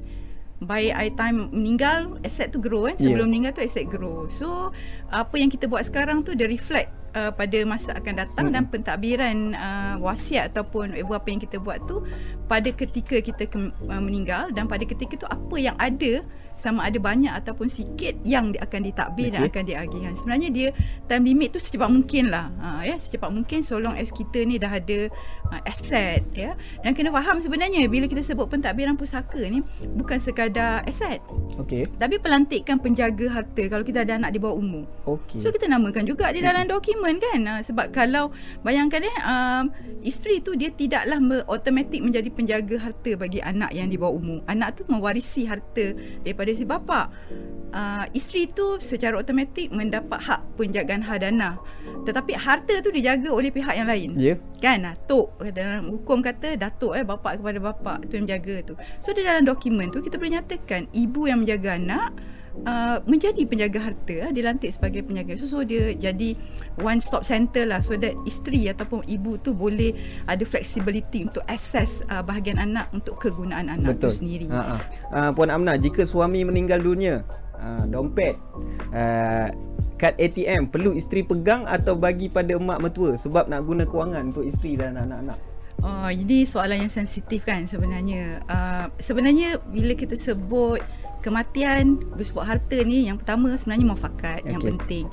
By 0.56 0.88
I 0.88 1.12
time 1.12 1.52
meninggal 1.52 2.16
asset 2.22 2.48
tu 2.48 2.58
grow 2.58 2.84
kan. 2.84 2.96
Sebelum 2.98 3.28
meninggal 3.28 3.52
tu 3.52 3.60
asset 3.60 3.84
grow. 3.84 4.24
So 4.26 4.72
apa 5.06 5.36
yang 5.36 5.48
kita 5.48 5.64
buat 5.64 5.84
sekarang 5.84 6.24
tu 6.24 6.32
dia 6.32 6.48
reflect 6.48 6.88
uh, 7.12 7.28
pada 7.28 7.60
masa 7.62 7.92
akan 7.92 8.14
datang 8.16 8.44
Mm-mm. 8.48 8.56
dan 8.56 8.64
pentadbiran 8.66 9.36
uh, 9.52 9.94
wasiat 10.00 10.48
ataupun 10.50 10.96
apa 10.96 11.28
yang 11.28 11.38
kita 11.38 11.56
buat 11.56 11.84
tu 11.84 12.00
pada 12.46 12.68
ketika 12.68 13.20
kita 13.20 13.44
ke, 13.44 13.56
uh, 13.84 14.00
meninggal 14.00 14.48
dan 14.50 14.64
pada 14.64 14.82
ketika 14.82 15.14
tu 15.16 15.26
apa 15.26 15.56
yang 15.56 15.76
ada 15.76 16.24
sama 16.56 16.88
ada 16.88 16.96
banyak 16.96 17.30
ataupun 17.30 17.68
sikit 17.68 18.16
yang 18.24 18.50
dia 18.50 18.64
akan 18.64 18.80
ditakbir 18.88 19.28
dan 19.30 19.44
Okey. 19.44 19.52
akan 19.52 19.64
diagihkan. 19.68 20.12
Sebenarnya 20.16 20.48
dia 20.48 20.68
time 21.06 21.24
limit 21.28 21.52
tu 21.52 21.60
secepat 21.60 21.92
mungkin 21.92 22.32
lah. 22.32 22.48
Ha, 22.58 22.82
ya, 22.88 22.96
secepat 22.96 23.28
mungkin 23.28 23.60
so 23.60 23.76
long 23.76 23.94
as 23.94 24.08
kita 24.08 24.42
ni 24.42 24.56
dah 24.56 24.72
ada 24.72 25.12
uh, 25.52 25.60
asset 25.68 26.24
ya. 26.32 26.56
Dan 26.80 26.96
kena 26.96 27.12
faham 27.12 27.38
sebenarnya 27.38 27.84
bila 27.86 28.08
kita 28.08 28.24
sebut 28.24 28.48
pentadbiran 28.48 28.96
pusaka 28.96 29.38
ni 29.46 29.60
bukan 29.94 30.16
sekadar 30.16 30.80
asset 30.88 31.20
Okey. 31.60 31.84
tapi 32.00 32.16
pelantikan 32.16 32.80
penjaga 32.80 33.28
harta 33.28 33.62
kalau 33.68 33.84
kita 33.84 34.02
ada 34.02 34.16
anak 34.16 34.32
di 34.32 34.40
bawah 34.40 34.56
umur. 34.56 34.84
Okey. 35.04 35.38
So 35.38 35.52
kita 35.52 35.68
namakan 35.68 36.08
juga 36.08 36.32
di 36.32 36.40
dalam 36.40 36.64
dokumen 36.66 37.20
kan 37.20 37.40
uh, 37.46 37.60
sebab 37.60 37.92
kalau 37.92 38.32
bayangkan 38.64 39.04
eh 39.04 39.16
um, 39.22 39.64
isteri 40.00 40.40
tu 40.40 40.56
dia 40.56 40.72
tidaklah 40.72 41.20
me- 41.20 41.44
automatik 41.46 42.00
menjadi 42.00 42.28
penjaga 42.32 42.76
harta 42.80 43.12
bagi 43.14 43.44
anak 43.44 43.70
yang 43.76 43.92
di 43.92 44.00
bawah 44.00 44.16
umur. 44.16 44.40
Anak 44.48 44.80
tu 44.80 44.82
mewarisi 44.88 45.44
harta 45.44 45.92
daripada 46.24 46.45
si 46.54 46.68
bapa. 46.68 47.10
Uh, 47.76 48.08
isteri 48.16 48.48
tu 48.48 48.80
secara 48.80 49.18
automatik 49.20 49.68
mendapat 49.68 50.16
hak 50.22 50.40
penjagaan 50.56 51.02
hadana. 51.02 51.60
Tetapi 52.06 52.32
harta 52.38 52.78
tu 52.80 52.88
dijaga 52.94 53.28
oleh 53.28 53.50
pihak 53.50 53.74
yang 53.74 53.90
lain. 53.90 54.10
Ya. 54.16 54.34
Kan 54.62 54.86
datuk 54.86 55.34
kata 55.36 55.52
dalam 55.52 55.92
hukum 55.92 56.22
kata 56.22 56.56
datuk 56.56 56.94
eh 56.94 57.04
bapa 57.04 57.36
kepada 57.36 57.58
bapa 57.58 57.92
tu 58.06 58.16
yang 58.16 58.24
menjaga 58.30 58.62
tu. 58.62 58.74
So 59.02 59.12
di 59.12 59.26
dalam 59.26 59.44
dokumen 59.44 59.90
tu 59.90 60.00
kita 60.00 60.16
boleh 60.16 60.40
nyatakan 60.40 60.88
ibu 60.94 61.26
yang 61.28 61.42
menjaga 61.42 61.76
anak 61.76 62.16
Uh, 62.64 62.98
menjadi 63.04 63.44
penjaga 63.44 63.78
harta 63.78 64.26
uh, 64.26 64.32
dilantik 64.32 64.72
sebagai 64.72 65.04
penjaga 65.04 65.36
so, 65.36 65.44
so 65.44 65.60
dia 65.62 65.92
jadi 65.92 66.34
one 66.80 67.04
stop 67.04 67.22
center 67.22 67.68
lah 67.68 67.84
so 67.84 67.94
that 67.94 68.16
isteri 68.24 68.66
ataupun 68.72 69.04
ibu 69.06 69.36
tu 69.38 69.52
boleh 69.52 69.92
ada 70.24 70.42
flexibility 70.42 71.28
untuk 71.28 71.44
access 71.46 72.00
uh, 72.08 72.24
bahagian 72.24 72.56
anak 72.56 72.88
untuk 72.96 73.20
kegunaan 73.20 73.70
anak 73.70 74.00
Betul. 74.00 74.10
tu 74.10 74.24
sendiri 74.24 74.46
Ha 74.50 74.62
ah. 74.62 74.80
Uh, 75.12 75.30
Puan 75.36 75.52
Amna, 75.52 75.76
jika 75.76 76.02
suami 76.08 76.42
meninggal 76.42 76.80
dunia, 76.80 77.22
uh, 77.60 77.84
dompet 77.86 78.40
uh, 78.90 79.52
kad 79.96 80.16
ATM 80.16 80.68
perlu 80.68 80.92
isteri 80.92 81.24
pegang 81.24 81.64
atau 81.64 81.96
bagi 81.96 82.28
pada 82.28 82.56
mak 82.60 82.84
mertua 82.84 83.16
sebab 83.16 83.48
nak 83.48 83.64
guna 83.64 83.84
kewangan 83.88 84.32
untuk 84.32 84.44
isteri 84.44 84.76
dan 84.76 84.96
anak-anak. 84.96 85.40
Oh, 85.84 86.08
ini 86.08 86.48
soalan 86.48 86.88
yang 86.88 86.92
sensitif 86.92 87.44
kan 87.44 87.68
sebenarnya. 87.68 88.40
Uh, 88.48 88.88
sebenarnya 88.96 89.60
bila 89.60 89.92
kita 89.92 90.16
sebut 90.16 90.80
kematian 91.26 91.98
bersebut 92.14 92.46
harta 92.46 92.78
ni 92.86 93.10
yang 93.10 93.18
pertama 93.18 93.50
sebenarnya 93.58 93.86
muafakat 93.90 94.46
okay. 94.46 94.52
yang 94.54 94.62
penting. 94.62 95.04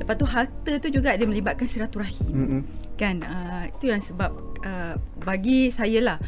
Lepas 0.00 0.14
tu 0.16 0.24
harta 0.24 0.72
tu 0.80 0.88
juga 0.88 1.12
dia 1.12 1.28
melibatkan 1.28 1.68
silaturahim. 1.68 2.32
Mm-mm. 2.32 2.60
Kan 2.96 3.20
uh, 3.20 3.68
itu 3.68 3.92
yang 3.92 4.00
sebab 4.00 4.32
uh, 4.64 4.96
bagi 5.20 5.68
saya 5.68 6.00
lah 6.00 6.18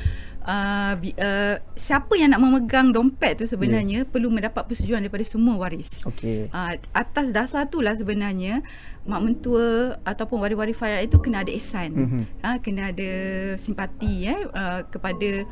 uh, 0.44 0.94
uh, 0.96 1.56
siapa 1.76 2.12
yang 2.16 2.32
nak 2.32 2.40
memegang 2.44 2.92
dompet 2.92 3.40
tu 3.40 3.44
sebenarnya 3.48 4.08
perlu 4.08 4.32
mendapat 4.32 4.64
persetujuan 4.68 5.04
daripada 5.04 5.24
semua 5.24 5.56
waris. 5.56 6.00
Okey. 6.04 6.48
Uh, 6.52 6.76
atas 6.92 7.32
dasar 7.32 7.68
tu 7.68 7.80
lah 7.84 7.96
sebenarnya 7.96 8.64
mak 9.08 9.24
mentua 9.24 9.96
ataupun 10.04 10.44
waris-waris 10.44 10.76
fayat 10.76 11.08
itu 11.08 11.16
kena 11.20 11.40
ada 11.40 11.52
ihsan. 11.56 11.90
Mhm. 11.96 12.22
Ha, 12.44 12.60
kena 12.60 12.92
ada 12.92 13.10
simpati 13.56 14.28
eh 14.28 14.40
uh, 14.52 14.84
kepada 14.88 15.48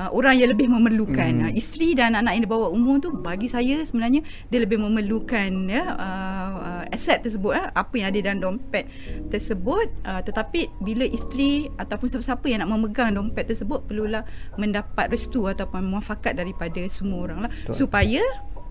uh, 0.00 0.10
orang 0.16 0.40
yang 0.40 0.48
lebih 0.56 0.72
memerlukan. 0.72 1.44
Mhm. 1.44 1.44
Uh, 1.44 1.52
isteri 1.52 1.92
dan 1.92 2.16
anak-anak 2.16 2.32
yang 2.32 2.44
di 2.48 2.50
bawah 2.50 2.70
umur 2.72 2.96
tu 3.04 3.12
bagi 3.12 3.48
saya 3.52 3.84
sebenarnya 3.84 4.24
dia 4.48 4.58
lebih 4.64 4.80
memerlukan 4.80 5.68
ya 5.68 5.92
uh, 5.92 6.50
uh, 6.56 6.84
aset 6.94 7.20
tersebut 7.20 7.52
eh, 7.52 7.66
apa 7.76 7.92
yang 8.00 8.08
ada 8.08 8.18
dalam 8.24 8.38
dompet 8.40 8.88
tersebut 9.28 9.92
uh, 10.08 10.24
tetapi 10.24 10.72
bila 10.80 11.04
isteri 11.04 11.68
ataupun 11.76 12.08
siapa-siapa 12.08 12.46
yang 12.48 12.64
nak 12.64 12.70
memegang 12.72 13.12
dompet 13.12 13.44
tersebut 13.52 13.84
perlulah 13.84 14.24
mendapat 14.56 15.12
restu 15.12 15.44
ataupun 15.44 15.84
muafakat 15.84 16.32
daripada 16.38 16.80
semua 16.88 17.28
orang 17.28 17.38
lah 17.48 17.50
Betul. 17.66 17.74
supaya 17.84 18.22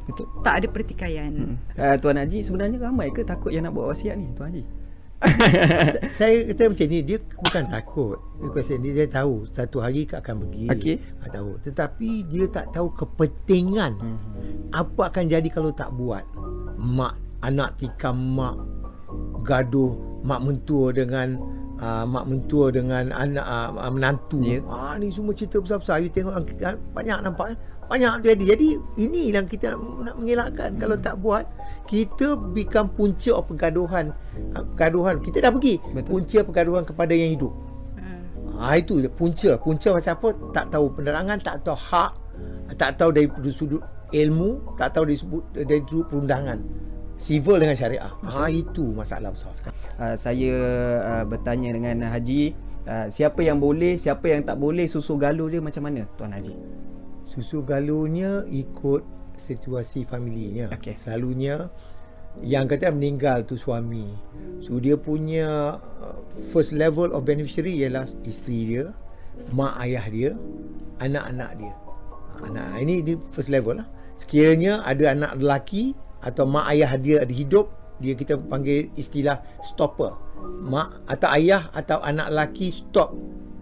Betul. 0.09 0.25
tak 0.41 0.53
ada 0.63 0.67
pertikaian. 0.73 1.29
Hmm. 1.29 1.55
Uh, 1.77 1.95
Tuan 2.01 2.17
Haji 2.17 2.41
sebenarnya 2.41 2.81
ramai 2.81 3.13
ke 3.13 3.21
takut 3.21 3.53
yang 3.53 3.69
nak 3.69 3.77
buat 3.77 3.93
wasiat 3.93 4.17
ni 4.17 4.33
Tuan 4.33 4.49
Haji? 4.49 4.63
Saya 6.15 6.47
kata 6.47 6.71
macam 6.71 6.87
ni 6.87 6.99
dia 7.03 7.17
bukan 7.19 7.63
takut 7.67 8.17
dia 8.39 8.47
question 8.49 8.79
dia, 8.79 8.91
dia 9.03 9.07
tahu 9.07 9.43
satu 9.51 9.83
hari 9.83 10.07
akan 10.07 10.47
pergi 10.47 10.65
Okey. 10.71 10.95
ha, 11.19 11.27
tahu 11.27 11.49
tetapi 11.59 12.09
dia 12.25 12.45
tak 12.47 12.71
tahu 12.71 12.87
kepentingan 12.95 13.91
Hmm. 13.99 14.17
apa 14.71 15.11
akan 15.11 15.25
jadi 15.27 15.49
kalau 15.51 15.75
tak 15.75 15.91
buat 15.91 16.23
mak 16.79 17.19
anak 17.41 17.75
tikam 17.75 18.15
mak 18.15 18.55
gaduh 19.43 19.91
mak 20.23 20.39
mentua 20.39 20.95
dengan 20.95 21.35
uh, 21.79 22.05
mak 22.07 22.25
mentua 22.27 22.71
dengan 22.71 23.11
anak 23.11 23.43
uh, 23.43 23.91
menantu 23.91 24.39
Ya. 24.39 24.63
ah 24.67 24.95
ni 24.95 25.11
semua 25.11 25.35
cerita 25.35 25.59
besar-besar 25.59 25.99
you 25.99 26.11
tengok 26.11 26.37
ah, 26.63 26.75
banyak 26.95 27.17
nampak 27.19 27.55
eh? 27.55 27.57
Banyak 27.89 28.13
jadi 28.21 28.43
jadi 28.55 28.67
ini 29.01 29.33
yang 29.33 29.49
kita 29.49 29.73
nak, 29.73 29.81
nak 30.05 30.15
mengelakkan 30.21 30.69
kalau 30.77 30.95
tak 30.95 31.17
buat 31.17 31.43
kita 31.89 32.37
become 32.53 32.85
punca 32.93 33.33
of 33.33 33.49
pergaduhan 33.49 34.13
Ah, 34.53 34.61
pergaduhan 34.61 35.17
kita 35.19 35.41
dah 35.41 35.51
pergi 35.51 35.81
Betul. 35.91 36.09
punca 36.21 36.39
pergaduhan 36.45 36.83
kepada 36.85 37.13
yang 37.17 37.33
hidup 37.33 37.53
Ha. 38.59 38.75
Ah 38.75 38.75
itu 38.75 38.99
dia 38.99 39.07
punca. 39.07 39.55
Punca 39.55 39.95
macam 39.95 40.11
apa? 40.19 40.29
Tak 40.51 40.65
tahu 40.75 40.85
penerangan, 40.91 41.37
tak 41.39 41.63
tahu 41.63 41.79
hak, 41.79 42.11
tak 42.75 42.99
tahu 42.99 43.09
dari 43.15 43.27
sudut 43.55 43.79
ilmu, 44.11 44.75
tak 44.75 44.95
tahu 44.95 45.07
dari 45.07 45.17
sudut 45.19 45.43
dari 45.55 45.79
sudut 45.87 46.05
perundangan. 46.11 46.59
Civil 47.19 47.59
dengan 47.59 47.75
syariah. 47.75 48.11
Ha 48.23 48.47
itu 48.47 48.95
masalah 48.95 49.31
besar 49.35 49.51
sekali. 49.51 49.75
Uh, 49.99 50.15
saya 50.15 50.53
uh, 51.03 51.23
bertanya 51.27 51.75
dengan 51.75 52.07
Haji 52.07 52.55
uh, 52.87 53.07
siapa 53.11 53.43
yang 53.43 53.59
boleh, 53.59 53.99
siapa 53.99 54.27
yang 54.27 54.47
tak 54.47 54.55
boleh 54.55 54.87
susu 54.87 55.19
galuh 55.19 55.51
dia 55.51 55.59
macam 55.59 55.83
mana 55.83 56.07
Tuan 56.15 56.31
Haji? 56.31 56.55
Susu 57.29 57.61
galuhnya 57.61 58.41
ikut 58.49 59.05
situasi 59.37 60.03
familinya. 60.09 60.73
Okey. 60.73 60.97
Selalunya 60.97 61.69
yang 62.41 62.65
kata 62.65 62.89
meninggal 62.89 63.45
tu 63.45 63.53
suami. 63.53 64.09
So 64.65 64.81
dia 64.81 64.97
punya 64.97 65.77
uh, 65.77 66.17
first 66.49 66.73
level 66.73 67.13
of 67.13 67.25
beneficiary 67.25 67.77
ialah 67.85 68.09
isteri 68.25 68.59
dia, 68.75 68.85
mak 69.53 69.77
ayah 69.85 70.05
dia, 70.09 70.31
anak-anak 70.97 71.51
dia. 71.57 71.73
Anak 72.39 72.81
ini 72.81 73.05
ini 73.05 73.13
first 73.33 73.53
level 73.53 73.77
lah. 73.83 73.87
Sekiranya 74.17 74.83
ada 74.83 75.13
anak 75.13 75.37
lelaki 75.37 75.93
atau 76.25 76.43
mak 76.49 76.65
ayah 76.73 76.97
dia 76.99 77.23
ada 77.23 77.33
hidup, 77.33 77.71
dia 78.01 78.15
kita 78.15 78.39
panggil 78.39 78.91
istilah 78.97 79.43
stopper. 79.63 80.15
Mak 80.63 81.07
atau 81.07 81.29
ayah 81.35 81.67
atau 81.75 81.99
anak 81.99 82.31
lelaki 82.31 82.71
stop 82.71 83.11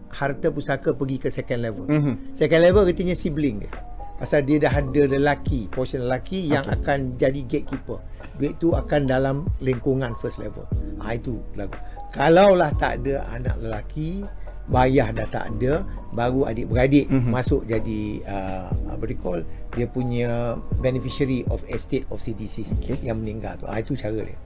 harta 0.10 0.48
pusaka 0.50 0.92
pergi 0.92 1.18
ke 1.18 1.30
second 1.30 1.62
level. 1.62 1.86
Mhm. 1.86 2.34
Second 2.34 2.62
level 2.62 2.84
artinya 2.84 3.14
sibling 3.14 3.64
dia. 3.64 3.72
Pasal 4.18 4.42
dia 4.44 4.58
dah 4.58 4.74
ada 4.74 5.02
lelaki, 5.06 5.70
portion 5.70 6.02
lelaki 6.02 6.50
yang 6.50 6.66
Okey. 6.66 6.76
akan 6.82 6.98
jadi 7.16 7.42
gatekeeper. 7.46 8.02
Duit 8.38 8.58
tu 8.58 8.74
akan 8.74 9.06
dalam 9.06 9.46
lingkungan 9.60 10.18
first 10.18 10.42
level. 10.42 10.66
Ha, 11.02 11.14
itu 11.14 11.38
lagu. 11.54 11.78
Kalaulah 12.10 12.74
tak 12.76 13.06
ada 13.06 13.30
anak 13.30 13.62
lelaki, 13.62 14.26
bayah 14.68 15.14
dah 15.14 15.30
tak 15.30 15.54
ada, 15.54 15.86
baru 16.12 16.50
adik-beradik 16.50 17.06
Mhm. 17.08 17.30
masuk 17.30 17.62
jadi 17.66 18.02
uh, 18.26 18.68
apa 18.90 19.04
dia 19.06 19.18
call, 19.22 19.42
dia 19.78 19.86
punya 19.86 20.58
beneficiary 20.82 21.46
of 21.48 21.62
estate 21.70 22.10
of 22.10 22.18
CDC 22.18 22.66
Okey. 22.74 22.98
yang 23.06 23.22
meninggal 23.22 23.54
tu. 23.56 23.70
Ha, 23.70 23.78
itu 23.78 23.94
cara 23.94 24.18
dia. 24.18 24.38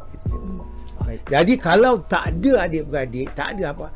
Baik. 1.02 1.26
Jadi 1.28 1.54
kalau 1.58 2.04
tak 2.06 2.30
ada 2.30 2.68
adik-beradik, 2.68 3.32
tak 3.34 3.56
ada 3.56 3.72
apa, 3.74 3.88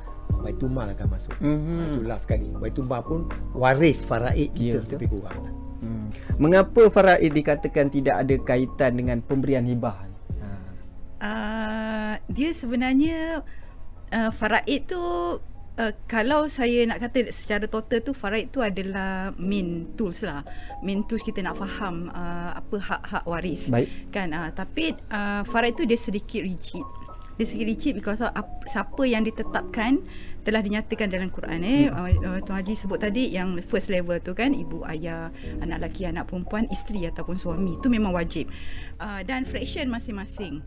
Baitul 0.46 0.70
Mal 0.70 0.94
akan 0.94 1.08
masuk. 1.10 1.34
Mhm. 1.42 1.74
Ha, 1.74 1.84
itu 1.90 2.02
last 2.06 2.24
sekali. 2.30 2.48
Baitul 2.54 2.86
Mal 2.86 3.02
pun 3.02 3.26
waris 3.58 4.06
faraid 4.06 4.54
kita 4.54 4.86
betul. 4.86 4.94
lebih 5.02 5.10
kurang. 5.18 5.38
lah. 5.42 5.54
Hmm. 5.82 6.08
Mengapa 6.38 6.82
faraid 6.94 7.32
dikatakan 7.34 7.90
tidak 7.90 8.16
ada 8.22 8.36
kaitan 8.46 8.92
dengan 8.96 9.18
pemberian 9.26 9.66
hibah? 9.66 9.98
Ha. 10.40 10.48
Uh, 11.20 12.14
dia 12.30 12.54
sebenarnya 12.54 13.42
uh, 14.14 14.32
faraid 14.32 14.86
tu 14.88 15.02
uh, 15.80 15.94
kalau 16.08 16.48
saya 16.48 16.88
nak 16.88 17.04
kata 17.04 17.30
secara 17.32 17.68
total 17.68 18.00
tu 18.02 18.12
faraid 18.16 18.50
tu 18.52 18.64
adalah 18.64 19.36
main 19.36 19.94
tools 19.96 20.24
lah. 20.24 20.42
Main 20.82 21.04
tools 21.06 21.24
kita 21.24 21.44
nak 21.44 21.60
faham 21.60 22.10
uh, 22.12 22.56
apa 22.56 22.76
hak-hak 22.80 23.24
waris. 23.28 23.68
Baik. 23.70 23.90
Kan 24.12 24.32
uh, 24.32 24.50
tapi 24.56 24.96
uh, 25.12 25.44
faraid 25.48 25.76
tu 25.76 25.84
dia 25.84 26.00
sedikit 26.00 26.42
rigid. 26.42 26.86
Dia 27.36 27.44
sedikit 27.44 27.68
rigid 27.68 27.94
because 28.00 28.24
of 28.24 28.32
ap, 28.32 28.64
siapa 28.64 29.04
yang 29.04 29.28
ditetapkan 29.28 30.00
telah 30.46 30.62
dinyatakan 30.62 31.10
dalam 31.10 31.34
Quran 31.34 31.66
eh. 31.66 31.90
Uh, 31.90 32.38
Tuan 32.46 32.62
Haji 32.62 32.78
sebut 32.78 33.02
tadi 33.02 33.34
yang 33.34 33.58
first 33.66 33.90
level 33.90 34.22
tu 34.22 34.38
kan 34.38 34.54
ibu 34.54 34.86
ayah 34.86 35.34
anak 35.60 35.82
lelaki 35.82 36.06
anak 36.06 36.30
perempuan 36.30 36.70
isteri 36.70 37.10
ataupun 37.10 37.36
suami. 37.36 37.82
Itu 37.82 37.90
memang 37.90 38.14
wajib. 38.14 38.54
Uh, 39.02 39.26
dan 39.26 39.44
fraction 39.44 39.90
masing-masing. 39.90 40.62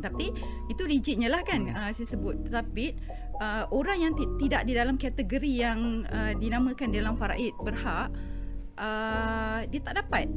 Tapi 0.00 0.32
itu 0.72 0.82
rigidnya 0.88 1.28
lah 1.28 1.44
kan 1.44 1.68
uh, 1.68 1.92
saya 1.92 2.08
sebut. 2.08 2.48
Tetapi 2.48 2.96
uh, 3.36 3.68
orang 3.68 3.98
yang 4.00 4.12
ti- 4.16 4.48
tidak 4.48 4.64
di 4.64 4.72
dalam 4.72 4.96
kategori 4.96 5.52
yang 5.52 6.08
uh, 6.08 6.32
dinamakan 6.32 6.88
dalam 6.88 7.14
faraid 7.20 7.52
berhak 7.60 8.08
uh, 8.80 9.60
dia 9.68 9.80
tak 9.84 10.00
dapat. 10.00 10.32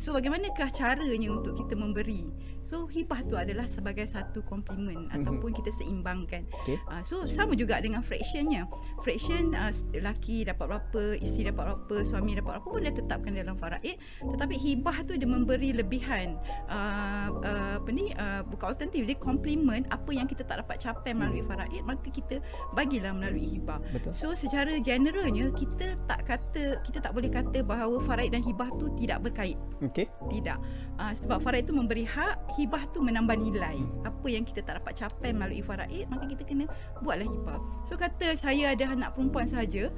So 0.00 0.10
bagaimanakah 0.16 0.72
caranya 0.74 1.28
untuk 1.30 1.54
kita 1.54 1.76
memberi 1.78 2.26
so 2.64 2.88
hibah 2.88 3.20
tu 3.24 3.36
adalah 3.36 3.64
sebagai 3.64 4.04
satu 4.04 4.40
komplimen 4.42 5.06
Mhm. 5.06 5.20
ataupun 5.20 5.52
kita 5.52 5.70
seimbangkan 5.70 6.48
Okey. 6.64 6.80
uh, 6.88 7.04
so 7.04 7.28
sama 7.28 7.52
juga 7.52 7.78
dengan 7.78 8.00
fractionnya 8.00 8.64
fraction 9.00 9.52
uh, 9.52 9.68
lelaki 9.92 10.42
dapat 10.42 10.64
berapa 10.66 11.20
isteri 11.20 11.52
dapat 11.52 11.76
berapa 11.76 11.96
suami 12.02 12.32
dapat 12.34 12.56
berapa 12.56 12.66
pun 12.66 12.80
dia 12.80 12.90
tetapkan 12.90 13.32
dalam 13.32 13.54
faraid 13.54 14.00
tetapi 14.18 14.54
hibah 14.56 14.96
tu 15.04 15.14
dia 15.14 15.28
memberi 15.28 15.70
lebihan 15.70 16.40
uh, 16.66 17.28
uh, 17.30 17.72
apa 17.78 17.90
ni 17.92 18.10
uh, 18.14 18.40
bukan 18.42 18.72
alternatif 18.72 19.04
dia 19.04 19.16
komplement 19.16 19.84
apa 19.90 20.10
yang 20.10 20.24
kita 20.24 20.42
tak 20.42 20.64
dapat 20.64 20.80
capai 20.80 21.12
melalui 21.12 21.44
faraid 21.44 21.84
maka 21.84 22.08
kita 22.08 22.40
bagilah 22.72 23.12
melalui 23.12 23.44
hibah 23.46 23.76
Betul. 23.92 24.10
So 24.14 24.26
secara 24.32 24.80
generalnya 24.80 25.52
kita 25.52 25.98
tak 26.06 26.24
kata 26.24 26.80
kita 26.80 26.98
tak 26.98 27.12
boleh 27.12 27.28
kata 27.28 27.60
bahawa 27.60 28.00
faraid 28.00 28.32
dan 28.32 28.40
hibah 28.40 28.70
tu 28.74 28.88
tidak 28.94 29.20
berkait. 29.20 29.58
Okey. 29.82 30.06
Tidak. 30.30 30.58
Uh, 30.96 31.12
sebab 31.12 31.38
faraid 31.38 31.64
tu 31.64 31.74
memberi 31.74 32.06
hak, 32.06 32.53
hibah 32.54 32.82
tu 32.90 33.02
menambah 33.02 33.36
nilai. 33.36 33.78
Apa 34.06 34.26
yang 34.30 34.46
kita 34.46 34.62
tak 34.62 34.82
dapat 34.82 34.94
capai 34.94 35.30
melalui 35.34 35.60
faraid, 35.60 36.06
maka 36.08 36.24
kita 36.30 36.42
kena 36.46 36.64
buatlah 37.02 37.26
hibah. 37.26 37.58
So 37.84 37.98
kata 37.98 38.38
saya 38.38 38.72
ada 38.72 38.94
anak 38.94 39.14
perempuan 39.18 39.46
saja, 39.50 39.90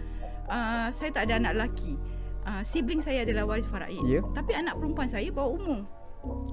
uh, 0.48 0.88
saya 0.90 1.10
tak 1.12 1.28
ada 1.30 1.38
anak 1.40 1.52
lelaki. 1.56 1.94
Uh, 2.46 2.62
sibling 2.62 3.02
saya 3.02 3.26
adalah 3.26 3.44
waris 3.44 3.66
faraid. 3.66 4.02
Ya. 4.06 4.22
Tapi 4.32 4.54
anak 4.54 4.78
perempuan 4.78 5.10
saya 5.10 5.28
bawah 5.34 5.58
umur. 5.58 5.80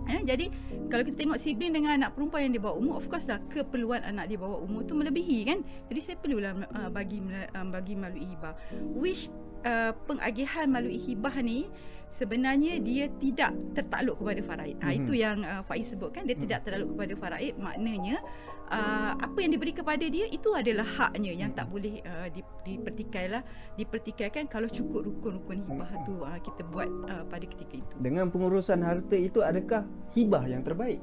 Eh, 0.03 0.21
jadi 0.21 0.51
kalau 0.91 1.01
kita 1.01 1.17
tengok 1.25 1.39
sibling 1.39 1.73
dengan 1.73 1.97
anak 1.97 2.13
perempuan 2.13 2.45
yang 2.45 2.53
di 2.53 2.61
bawah 2.61 2.77
umur 2.77 3.01
of 3.01 3.07
course 3.09 3.25
lah 3.25 3.41
keperluan 3.49 4.03
anak 4.05 4.29
di 4.29 4.35
bawah 4.37 4.61
umur 4.61 4.85
tu 4.85 4.93
melebihi 4.93 5.47
kan 5.47 5.65
jadi 5.89 5.99
saya 6.03 6.15
perlulah 6.19 6.53
uh, 6.75 6.89
bagi 6.93 7.23
uh, 7.23 7.65
bagi 7.71 7.97
melalui 7.97 8.27
hibah 8.27 8.53
which 8.93 9.31
uh, 9.65 9.95
pengagihan 10.05 10.69
melalui 10.69 10.99
hibah 10.99 11.33
ni 11.41 11.71
sebenarnya 12.09 12.81
dia 12.81 13.07
tidak 13.21 13.53
tertakluk 13.77 14.19
kepada 14.19 14.41
faraid. 14.43 14.77
Ha, 14.81 14.91
Mhm. 14.91 14.97
itu 14.99 15.13
yang 15.15 15.37
uh, 15.43 15.61
Faiz 15.63 15.87
sebutkan 15.91 16.27
dia 16.27 16.35
tidak 16.35 16.65
tertakluk 16.67 16.97
kepada 16.97 17.13
faraid 17.15 17.53
maknanya 17.57 18.19
uh, 18.69 19.13
apa 19.17 19.37
yang 19.41 19.51
diberi 19.53 19.73
kepada 19.73 20.05
dia 20.07 20.25
itu 20.29 20.49
adalah 20.53 20.85
haknya 20.85 21.31
yang 21.33 21.51
tak 21.53 21.69
boleh 21.69 22.01
uh, 22.05 22.27
di, 22.29 22.41
dipertikailah 22.65 23.41
dipertikaikan 23.77 24.45
kalau 24.49 24.69
cukup 24.69 25.05
rukun-rukun 25.09 25.63
hibah 25.65 25.91
tu 26.05 26.13
uh, 26.21 26.39
kita 26.41 26.61
buat 26.69 26.89
uh, 27.09 27.23
pada 27.29 27.45
ketika 27.45 27.75
itu. 27.79 27.95
Dengan 28.01 28.29
pengurusan 28.29 28.81
harta 28.81 29.15
itu 29.17 29.39
adakah 29.41 29.85
hibah 30.13 30.45
yang 30.49 30.61
terbaik? 30.65 31.01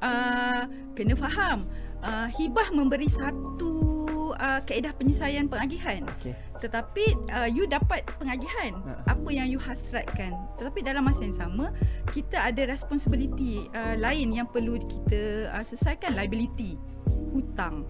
uh, 0.00 0.64
kena 0.96 1.14
faham 1.16 1.68
uh, 2.00 2.28
hibah 2.32 2.72
memberi 2.72 3.08
satu 3.08 4.08
uh, 4.36 4.60
kaedah 4.64 4.92
penyelesaian 4.96 5.46
pengagihan 5.50 6.04
Okey. 6.18 6.34
tetapi 6.60 7.04
uh, 7.32 7.48
you 7.48 7.64
dapat 7.64 8.04
pengagihan 8.20 8.76
Ha. 8.80 9.16
apa 9.16 9.28
yang 9.32 9.48
you 9.48 9.60
hasratkan. 9.60 10.36
Tetapi 10.60 10.80
dalam 10.84 11.04
masa 11.04 11.24
yang 11.24 11.36
sama 11.36 11.72
kita 12.12 12.36
ada 12.38 12.68
responsibility 12.68 13.64
uh, 13.72 13.96
lain 13.96 14.32
yang 14.36 14.46
perlu 14.48 14.76
kita 14.84 15.48
uh, 15.52 15.64
selesaikan. 15.64 16.12
Liability 16.16 16.76
hutang. 17.32 17.86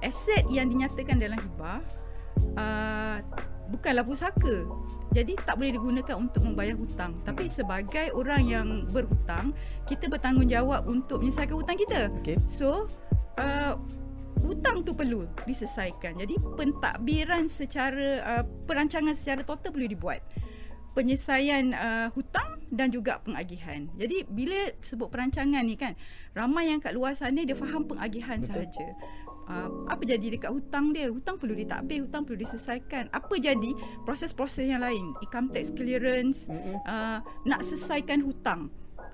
Aset 0.00 0.48
yang 0.48 0.70
dinyatakan 0.70 1.20
dalam 1.20 1.36
hibah 1.36 1.82
uh, 2.56 3.18
bukanlah 3.68 4.06
pusaka. 4.06 4.64
Jadi 5.10 5.34
tak 5.42 5.58
boleh 5.58 5.74
digunakan 5.74 6.14
untuk 6.14 6.46
membayar 6.46 6.78
hutang. 6.78 7.18
Tapi 7.26 7.50
sebagai 7.50 8.14
orang 8.14 8.46
yang 8.46 8.68
berhutang 8.94 9.50
kita 9.90 10.06
bertanggungjawab 10.06 10.86
untuk 10.86 11.18
menyelesaikan 11.20 11.56
hutang 11.58 11.78
kita. 11.78 12.00
Okey. 12.22 12.38
So 12.46 12.86
uh, 13.34 13.74
hutang 14.44 14.82
tu 14.82 14.92
perlu 14.96 15.28
diselesaikan. 15.44 16.18
Jadi 16.20 16.34
pentadbiran 16.56 17.46
secara 17.46 18.08
uh, 18.24 18.44
perancangan 18.66 19.14
secara 19.14 19.44
total 19.44 19.70
perlu 19.70 19.86
dibuat. 19.86 20.20
Penyelesaian 20.90 21.70
uh, 21.70 22.08
hutang 22.12 22.66
dan 22.74 22.90
juga 22.90 23.22
pengagihan. 23.22 23.86
Jadi 23.94 24.26
bila 24.26 24.74
sebut 24.82 25.06
perancangan 25.06 25.62
ni 25.62 25.78
kan, 25.78 25.94
ramai 26.34 26.66
yang 26.70 26.82
kat 26.82 26.94
luar 26.94 27.14
sana 27.14 27.46
dia 27.46 27.54
faham 27.54 27.86
pengagihan 27.86 28.42
Betul. 28.42 28.66
sahaja. 28.66 28.88
Uh, 29.50 29.86
apa 29.90 30.02
jadi 30.06 30.38
dekat 30.38 30.50
hutang 30.50 30.94
dia? 30.94 31.10
Hutang 31.10 31.34
perlu 31.38 31.58
ditadbir, 31.58 32.06
hutang 32.06 32.22
perlu 32.22 32.38
diselesaikan. 32.38 33.10
Apa 33.10 33.34
jadi 33.38 33.74
proses-proses 34.06 34.66
yang 34.66 34.82
lain? 34.82 35.14
Income 35.22 35.50
tax 35.50 35.74
clearance, 35.74 36.46
uh, 36.86 37.18
nak 37.46 37.60
selesaikan 37.66 38.22
hutang 38.22 38.70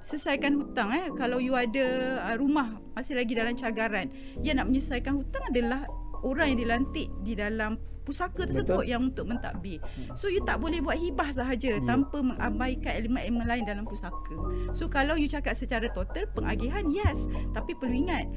selesaikan 0.07 0.55
hutang 0.55 0.89
eh 0.93 1.11
kalau 1.13 1.37
you 1.37 1.53
ada 1.53 1.83
uh, 2.23 2.37
rumah 2.37 2.79
masih 2.95 3.13
lagi 3.13 3.35
dalam 3.35 3.53
cagaran 3.53 4.07
dia 4.39 4.55
nak 4.55 4.71
menyelesaikan 4.71 5.19
hutang 5.19 5.43
adalah 5.45 5.83
orang 6.23 6.55
yang 6.55 6.61
dilantik 6.61 7.11
di 7.21 7.35
dalam 7.35 7.75
pusaka 8.01 8.47
tersebut 8.47 8.71
Betul. 8.81 8.87
yang 8.87 9.03
untuk 9.05 9.27
mentadbir. 9.27 9.83
So 10.15 10.27
you 10.27 10.39
tak 10.41 10.59
boleh 10.59 10.79
buat 10.79 10.95
hibah 10.95 11.27
sahaja 11.29 11.75
Ya. 11.75 11.83
tanpa 11.83 12.23
mengabaikan 12.23 12.95
elemen-elemen 12.97 13.43
lain 13.45 13.65
dalam 13.67 13.83
pusaka. 13.83 14.31
So 14.71 14.87
kalau 14.87 15.19
you 15.19 15.27
cakap 15.27 15.53
secara 15.53 15.91
total 15.91 16.31
pengagihan 16.31 16.87
yes, 16.87 17.19
tapi 17.51 17.75
perlu 17.75 17.99
ingat 17.99 18.31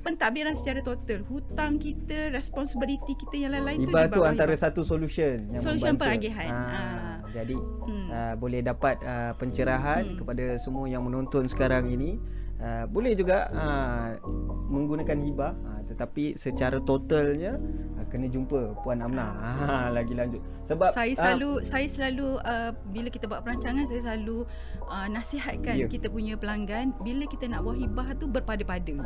pentadbiran 0.00 0.56
secara 0.56 0.80
total 0.80 1.20
hutang 1.22 1.76
kita 1.76 2.32
responsibility 2.32 3.12
kita 3.14 3.36
yang 3.38 3.52
lain-lain 3.52 3.84
tu 3.84 3.92
Hibah 3.92 4.08
tu 4.08 4.24
antara 4.24 4.48
hibah. 4.48 4.64
satu 4.66 4.80
solution 4.80 5.52
yang 5.52 5.60
Solution 5.60 5.92
membantu. 5.92 6.00
pengagihan. 6.08 6.48
Ah, 6.48 6.64
Ah. 6.72 7.09
Jadi 7.30 7.56
hmm. 7.56 8.08
uh, 8.10 8.34
boleh 8.36 8.60
dapat 8.60 8.98
uh, 9.02 9.32
pencerahan 9.38 10.02
Hmm. 10.02 10.16
kepada 10.18 10.58
semua 10.58 10.86
yang 10.90 11.06
menonton 11.06 11.46
sekarang 11.46 11.90
ini. 11.90 12.18
Uh, 12.60 12.84
boleh 12.92 13.16
juga 13.16 13.48
uh, 13.56 14.20
menggunakan 14.68 15.16
hibah 15.16 15.56
uh, 15.56 15.80
tetapi 15.88 16.36
secara 16.36 16.76
totalnya 16.84 17.56
uh, 17.96 18.04
kena 18.12 18.28
jumpa 18.28 18.76
Puan 18.84 19.00
Amna. 19.00 19.32
Ha 19.32 19.88
lagi 19.96 20.12
lanjut. 20.12 20.42
Sebab 20.66 20.90
saya 20.92 21.14
ah, 21.16 21.18
selalu 21.18 21.50
saya 21.64 21.86
selalu 21.88 22.28
uh, 22.42 22.70
bila 22.90 23.08
kita 23.08 23.24
buat 23.30 23.42
perancangan 23.42 23.88
saya 23.88 24.00
selalu 24.06 24.44
uh, 24.90 25.08
nasihatkan 25.08 25.76
yeah. 25.82 25.88
kita 25.88 26.12
punya 26.12 26.36
pelanggan 26.36 26.92
bila 27.00 27.24
kita 27.30 27.46
nak 27.46 27.64
buat 27.64 27.80
hibah 27.80 28.08
tu 28.18 28.26
berpada-pada. 28.26 28.96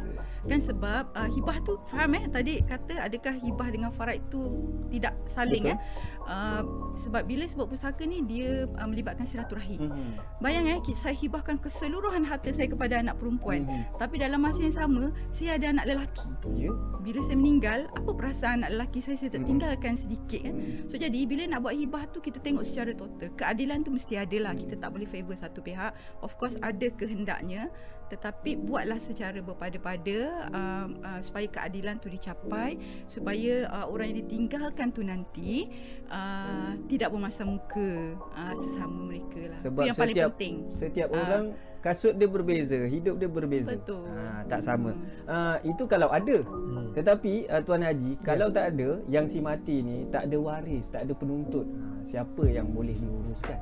Kan 0.51 0.61
sebab 0.61 1.15
uh, 1.15 1.29
hibah 1.31 1.57
tu 1.63 1.79
faham 1.93 2.17
eh 2.17 2.25
tadi 2.27 2.61
kata 2.65 3.07
adakah 3.07 3.37
hibah 3.39 3.69
dengan 3.71 3.93
faraid 3.93 4.25
tu 4.33 4.73
tidak 4.89 5.15
saling 5.31 5.69
Betul. 5.69 5.77
eh. 5.77 5.79
Uh, 6.25 6.63
sebab 6.97 7.29
bila 7.29 7.45
sebut 7.45 7.69
pusaka 7.69 8.09
ni 8.09 8.25
dia 8.25 8.65
uh, 8.65 8.89
melibatkan 8.89 9.29
silaturahim. 9.29 9.93
mhm. 9.93 10.13
Bayang 10.41 10.67
eh 10.69 10.81
saya 10.97 11.13
hibahkan 11.13 11.61
keseluruhan 11.61 12.25
harta 12.25 12.49
saya 12.49 12.69
kepada 12.69 12.97
anak 12.97 13.21
perempuan 13.21 13.44
perempuan. 13.45 13.61
Mhm. 13.69 14.01
Tapi 14.01 14.15
dalam 14.17 14.41
masa 14.41 14.61
yang 14.61 14.73
sama, 14.75 15.03
saya 15.29 15.51
ada 15.55 15.67
anak 15.71 15.85
lelaki. 15.87 16.29
Ya. 16.57 16.73
Bila 16.99 17.21
saya 17.21 17.37
meninggal, 17.37 17.79
apa 17.93 18.11
perasaan 18.11 18.65
anak 18.65 18.71
lelaki 18.73 18.99
saya 19.01 19.17
saya 19.17 19.37
Mhm. 19.37 19.45
tinggalkan 19.45 19.95
sedikit 19.95 20.41
kan. 20.43 20.55
So 20.89 20.97
jadi 20.97 21.21
bila 21.25 21.43
nak 21.47 21.61
buat 21.61 21.77
hibah 21.77 22.09
tu 22.09 22.19
kita 22.19 22.41
tengok 22.41 22.65
secara 22.65 22.97
total. 22.97 23.29
Keadilan 23.37 23.85
tu 23.85 23.93
mesti 23.93 24.17
ada 24.17 24.37
lah. 24.41 24.53
Kita 24.57 24.81
tak 24.81 24.91
boleh 24.91 25.05
favor 25.05 25.37
satu 25.37 25.61
pihak. 25.61 25.93
Of 26.25 26.35
course 26.35 26.57
ada 26.59 26.89
kehendaknya 26.89 27.69
tetapi 28.05 28.61
buatlah 28.61 29.01
secara 29.01 29.41
berpada-pada 29.41 30.19
um, 30.53 31.01
uh, 31.01 31.21
supaya 31.25 31.49
keadilan 31.49 31.97
tu 31.97 32.13
dicapai 32.13 32.77
supaya 33.09 33.65
uh, 33.67 33.89
orang 33.89 34.13
yang 34.13 34.29
ditinggalkan 34.29 34.93
tu 34.93 35.01
nanti 35.01 35.73
uh, 36.09 36.77
tidak 36.85 37.09
bermasam 37.09 37.57
muka 37.57 38.13
uh, 38.31 38.55
sesama 38.61 39.09
mereka 39.09 39.49
lah. 39.49 39.61
Sebab 39.65 39.81
Itu 39.81 39.89
yang 39.89 39.97
paling 39.97 40.15
setiap 40.15 40.31
penting. 40.31 40.55
setiap 40.77 41.09
Ah. 41.11 41.17
orang 41.17 41.45
kasut 41.85 42.17
dia 42.17 42.25
berbeza, 42.25 42.81
hidup 42.89 43.21
dia 43.21 43.29
berbeza. 43.29 43.77
Betul. 43.77 44.09
Ha, 44.09 44.49
tak 44.49 44.65
sama. 44.65 44.97
Hmm. 44.97 45.29
Uh, 45.29 45.57
itu 45.69 45.85
kalau 45.85 46.09
ada. 46.09 46.41
Hmm. 46.41 46.97
Tetapi 46.97 47.45
uh, 47.53 47.61
Tuan 47.61 47.85
Haji, 47.85 48.17
kalau 48.25 48.49
tak 48.49 48.73
ada 48.73 49.05
yang 49.13 49.29
si 49.29 49.45
mati 49.45 49.85
ni 49.85 50.09
tak 50.09 50.33
ada 50.33 50.37
waris, 50.41 50.89
tak 50.89 51.05
ada 51.05 51.13
penuntut. 51.13 51.69
Ha, 51.69 52.09
siapa 52.09 52.49
yang 52.49 52.73
boleh 52.73 52.97
menguruskan? 52.97 53.61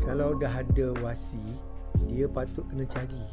Kalau 0.00 0.32
dah 0.40 0.64
ada 0.64 0.86
wasi, 1.04 1.44
dia 2.08 2.24
patut 2.24 2.64
kena 2.72 2.88
cari 2.88 3.24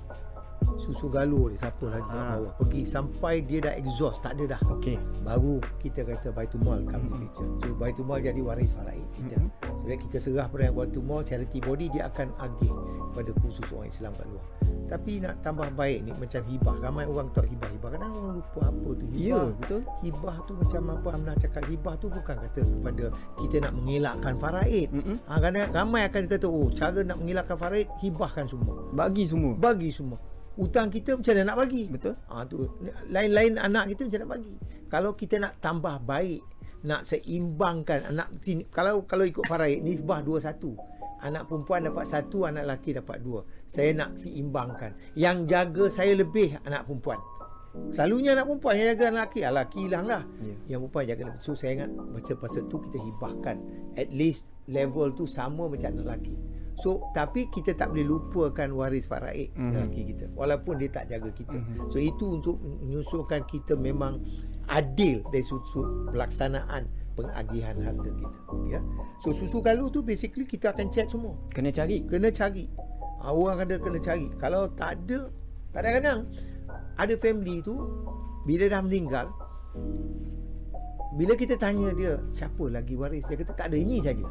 susu 0.84 1.08
galur 1.08 1.48
dia 1.48 1.60
siapa 1.62 1.86
lagi 1.89 2.04
kat 2.04 2.13
Ha. 2.13 2.30
bawah. 2.34 2.54
Pergi 2.58 2.82
sampai 2.84 3.36
dia 3.41 3.60
dah 3.60 3.74
exhaust, 3.74 4.19
tak 4.19 4.36
ada 4.36 4.43
dah. 4.50 4.62
Okey. 4.69 5.00
Baru 5.22 5.54
kita 5.80 6.04
kata 6.04 6.30
Baitul 6.30 6.60
Mal 6.60 6.84
come 6.84 7.08
to 7.08 7.15
picture. 7.17 7.50
So 7.60 7.72
Baitul 7.74 8.04
Mal 8.04 8.19
jadi 8.19 8.39
waris 8.39 8.72
faraid 8.72 9.04
kita. 9.13 9.39
Mhm. 9.39 9.50
So 9.80 9.84
kita 9.88 10.17
serah 10.19 10.46
pada 10.46 10.67
Baitul 10.69 11.02
Mal 11.02 11.24
charity 11.24 11.58
body 11.58 11.88
dia 11.88 12.06
akan 12.06 12.28
agih 12.38 12.72
pada 13.12 13.32
khusus 13.39 13.63
orang 13.69 13.88
Islam 13.88 14.12
kat 14.12 14.28
luar. 14.28 14.46
Tapi 14.84 15.17
nak 15.17 15.39
tambah 15.39 15.69
baik 15.72 16.00
ni 16.02 16.12
macam 16.12 16.43
hibah. 16.43 16.76
Ramai 16.80 17.06
orang 17.06 17.32
tak 17.32 17.48
hibah. 17.48 17.69
Hibah 17.72 17.89
kadang 17.89 18.12
orang 18.12 18.34
lupa 18.36 18.62
apa 18.63 18.89
tu 18.91 19.06
Ya, 19.10 19.17
hibah. 19.34 19.46
betul. 19.56 19.82
Hibah 20.02 20.36
tu 20.43 20.52
macam 20.54 20.82
apa 20.91 21.08
Amnah 21.10 21.36
cakap 21.36 21.63
hibah 21.65 21.93
tu 21.96 22.08
bukan 22.10 22.36
kata 22.38 22.62
kepada 22.62 23.06
kita 23.39 23.56
nak 23.60 23.74
mengelakkan 23.74 24.34
faraid. 24.36 24.88
Mm-mm. 24.91 25.17
Ha, 25.24 25.39
kadang 25.39 25.69
ramai 25.72 26.02
akan 26.04 26.24
kata 26.28 26.46
oh 26.46 26.67
cara 26.69 27.00
nak 27.02 27.17
mengelakkan 27.17 27.56
faraid 27.56 27.88
hibahkan 27.98 28.46
semua. 28.46 28.76
Bagi 28.91 29.24
semua. 29.24 29.54
Bagi 29.56 29.89
semua. 29.89 30.19
Hutang 30.54 30.94
kita 30.94 31.18
macam 31.18 31.34
mana 31.34 31.44
nak 31.50 31.58
bagi? 31.66 31.84
Betul? 31.89 32.13
Ha, 32.30 32.46
tu 32.46 32.70
lain-lain 33.10 33.58
anak 33.58 33.89
kita 33.94 34.06
macam 34.06 34.20
nak 34.22 34.32
bagi. 34.38 34.54
Kalau 34.86 35.12
kita 35.18 35.36
nak 35.42 35.58
tambah 35.58 35.98
baik, 36.06 36.42
nak 36.84 37.08
seimbangkan 37.08 38.12
anak 38.12 38.28
kalau 38.70 39.08
kalau 39.08 39.24
ikut 39.24 39.48
faraid 39.48 39.82
nisbah 39.82 40.20
2-1. 40.22 40.94
Anak 41.24 41.48
perempuan 41.48 41.88
dapat 41.88 42.04
satu, 42.04 42.44
anak 42.44 42.68
lelaki 42.68 43.00
dapat 43.00 43.24
dua. 43.24 43.48
Saya 43.63 43.96
nak 43.96 44.20
seimbangkan. 44.20 44.92
Yang 45.16 45.38
jaga 45.48 45.84
saya 45.88 46.20
lebih 46.20 46.60
anak 46.68 46.84
perempuan. 46.84 47.16
Selalunya 47.88 48.36
anak 48.36 48.52
perempuan 48.52 48.74
yang 48.76 48.88
jaga 48.92 49.06
anak 49.08 49.32
lelaki. 49.32 49.39
Ah, 49.39 49.52
lelaki 49.56 49.80
hilang 49.88 50.06
lah. 50.06 50.24
Ya. 50.44 50.56
Yang 50.76 50.80
perempuan 50.84 51.04
jaga. 51.08 51.24
So 51.39 51.56
saya 51.56 51.72
ingat 51.80 51.89
masa-masa 51.96 52.60
tu 52.68 52.76
kita 52.76 52.98
hibahkan. 53.00 53.56
At 53.96 54.12
least 54.12 54.44
level 54.68 55.16
tu 55.16 55.24
sama 55.24 55.72
macam 55.72 55.96
anak 55.96 56.04
lelaki. 56.04 56.36
So 56.82 57.14
tapi 57.14 57.52
kita 57.54 57.78
tak 57.78 57.94
boleh 57.94 58.08
lupakan 58.08 58.70
waris 58.74 59.06
faraid 59.06 59.54
Mhm. 59.54 59.72
lelaki 59.74 60.02
kita. 60.16 60.26
Walaupun 60.34 60.82
dia 60.82 60.90
tak 60.90 61.12
jaga 61.12 61.30
kita. 61.30 61.54
Mhm. 61.54 61.94
So 61.94 61.98
itu 62.02 62.26
untuk 62.42 62.58
menyusulkan 62.60 63.46
kita 63.46 63.78
memang 63.78 64.24
adil 64.66 65.22
dari 65.30 65.44
sudut 65.44 66.10
pelaksanaan 66.10 66.88
pengagihan 67.14 67.78
harta 67.78 68.10
kita. 68.10 68.38
Ya. 68.68 68.80
So 69.22 69.36
susu 69.36 69.62
galur 69.62 69.94
tu 69.94 70.02
basically 70.02 70.50
kita 70.50 70.74
akan 70.74 70.90
check 70.90 71.12
semua. 71.12 71.38
Kena 71.54 71.70
cari. 71.70 72.02
Kena 72.10 72.34
cari. 72.34 72.66
Orang 73.24 73.62
ada 73.64 73.80
kena 73.80 74.02
cari. 74.02 74.28
Kalau 74.36 74.68
tak 74.74 75.00
ada, 75.00 75.32
kadang-kadang 75.72 76.28
ada 76.98 77.14
family 77.22 77.62
tu 77.62 77.78
bila 78.44 78.68
dah 78.68 78.82
meninggal 78.84 79.32
bila 81.13 81.38
kita 81.38 81.54
tanya 81.62 81.93
dia 81.93 82.17
siapa 82.34 82.73
lagi 82.73 82.97
waris 82.97 83.21
dia 83.30 83.38
kata 83.38 83.54
tak 83.54 83.67
ada 83.69 83.78
ini 83.78 84.02
saja. 84.02 84.26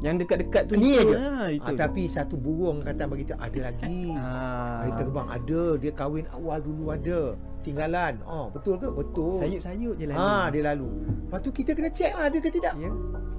Yang 0.00 0.14
dekat-dekat 0.24 0.62
tu 0.68 0.72
Ini 0.80 0.90
aja. 0.96 1.16
Ha. 1.16 1.44
Ha, 1.60 1.68
tapi 1.76 2.08
satu 2.08 2.36
burung 2.40 2.80
kata 2.80 3.04
bagi 3.04 3.28
kita 3.28 3.36
ada 3.36 3.58
lagi. 3.68 4.12
ha. 4.16 4.88
Dia 4.88 4.92
terbang 4.96 5.28
ada, 5.28 5.62
dia 5.76 5.92
kahwin 5.92 6.24
awal 6.32 6.58
dulu 6.60 6.92
ada. 6.92 7.36
Tinggalan. 7.60 8.20
Oh, 8.24 8.48
betul 8.48 8.80
ke? 8.80 8.88
Betul. 8.88 9.36
sayup-sayup 9.36 9.94
je 10.00 10.06
lah. 10.08 10.16
Ha, 10.16 10.48
dia 10.48 10.62
lalu. 10.72 10.88
Lepas 11.28 11.40
tu 11.44 11.52
kita 11.52 11.76
kena 11.76 11.92
check 11.92 12.12
lah 12.16 12.32
ada 12.32 12.38
ke 12.40 12.48
tidak. 12.48 12.72
Ya. 12.80 12.90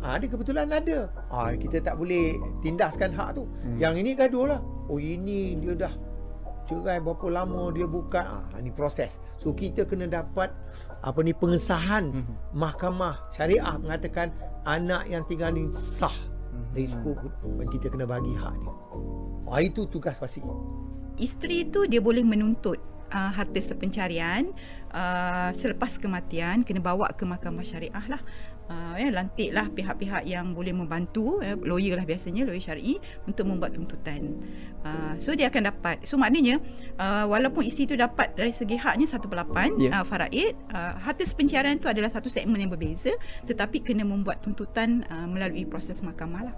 Ha, 0.02 0.18
dia 0.22 0.28
kebetulan 0.30 0.66
ada. 0.70 0.98
Ha, 1.34 1.54
kita 1.58 1.78
tak 1.82 1.98
boleh 1.98 2.38
tindaskan 2.62 3.14
hak 3.14 3.38
tu. 3.38 3.46
Hmm. 3.46 3.78
Yang 3.82 3.94
ini 4.06 4.12
gaduh 4.14 4.46
lah. 4.50 4.62
Oh 4.90 5.00
ini 5.02 5.56
dia 5.58 5.74
dah 5.88 5.94
cerai 6.66 7.00
berapa 7.00 7.28
lama 7.28 7.70
dia 7.72 7.86
bukan. 7.86 8.26
Ha, 8.52 8.60
ini 8.60 8.70
proses. 8.70 9.18
So 9.38 9.52
kita 9.52 9.86
kena 9.86 10.06
dapat 10.06 10.54
apa 11.02 11.20
ni 11.22 11.34
pengesahan 11.34 12.14
Mhm. 12.14 12.34
mahkamah 12.54 13.26
syariah 13.34 13.76
mengatakan 13.78 14.30
anak 14.64 15.10
yang 15.10 15.26
tinggal 15.26 15.50
ni 15.50 15.66
sah 15.74 16.14
Mhm. 16.14 16.72
dari 16.74 16.88
suku 16.88 17.12
kita 17.72 17.88
kena 17.90 18.06
bagi 18.06 18.34
hak 18.36 18.54
dia. 18.56 18.74
Ha, 19.50 19.60
itu 19.60 19.88
tugas 19.88 20.16
pasti. 20.16 20.42
isteri 21.20 21.68
tu 21.68 21.86
dia 21.86 22.00
boleh 22.00 22.24
menuntut 22.24 22.80
uh, 23.12 23.30
harta 23.30 23.60
sepencarian 23.60 24.50
uh, 24.90 25.52
selepas 25.52 26.00
kematian 26.00 26.64
kena 26.64 26.80
bawa 26.80 27.12
ke 27.14 27.28
mahkamah 27.28 27.62
syariah 27.62 28.06
lah 28.08 28.22
uh, 28.72 28.96
ya 28.96 29.12
lantiklah 29.12 29.68
pihak-pihak 29.68 30.24
yang 30.24 30.56
boleh 30.56 30.72
membantu 30.72 31.44
ya, 31.44 31.60
lawyer 31.60 32.00
lah 32.00 32.08
biasanya 32.08 32.48
lawyer 32.48 32.64
syar'i 32.64 32.96
untuk 33.28 33.44
membuat 33.52 33.76
tuntutan. 33.76 34.40
Uh, 34.82 35.14
so 35.20 35.36
dia 35.36 35.52
akan 35.52 35.68
dapat. 35.70 36.02
So 36.08 36.16
maknanya 36.16 36.64
uh, 36.96 37.28
walaupun 37.28 37.68
isteri 37.68 37.92
tu 37.92 37.96
dapat 38.00 38.34
dari 38.34 38.56
segi 38.56 38.80
haknya 38.80 39.06
1/8 39.06 39.82
Ya. 39.82 40.02
uh, 40.02 40.06
faraid 40.06 40.54
uh, 40.72 40.94
harta 41.02 41.26
sepencarian 41.26 41.82
tu 41.82 41.90
adalah 41.90 42.08
satu 42.08 42.30
segmen 42.30 42.62
yang 42.62 42.70
berbeza 42.70 43.12
tetapi 43.50 43.82
kena 43.82 44.06
membuat 44.06 44.46
tuntutan 44.46 45.02
uh, 45.10 45.26
melalui 45.26 45.66
proses 45.66 46.06
mahkamah 46.06 46.52
lah 46.52 46.56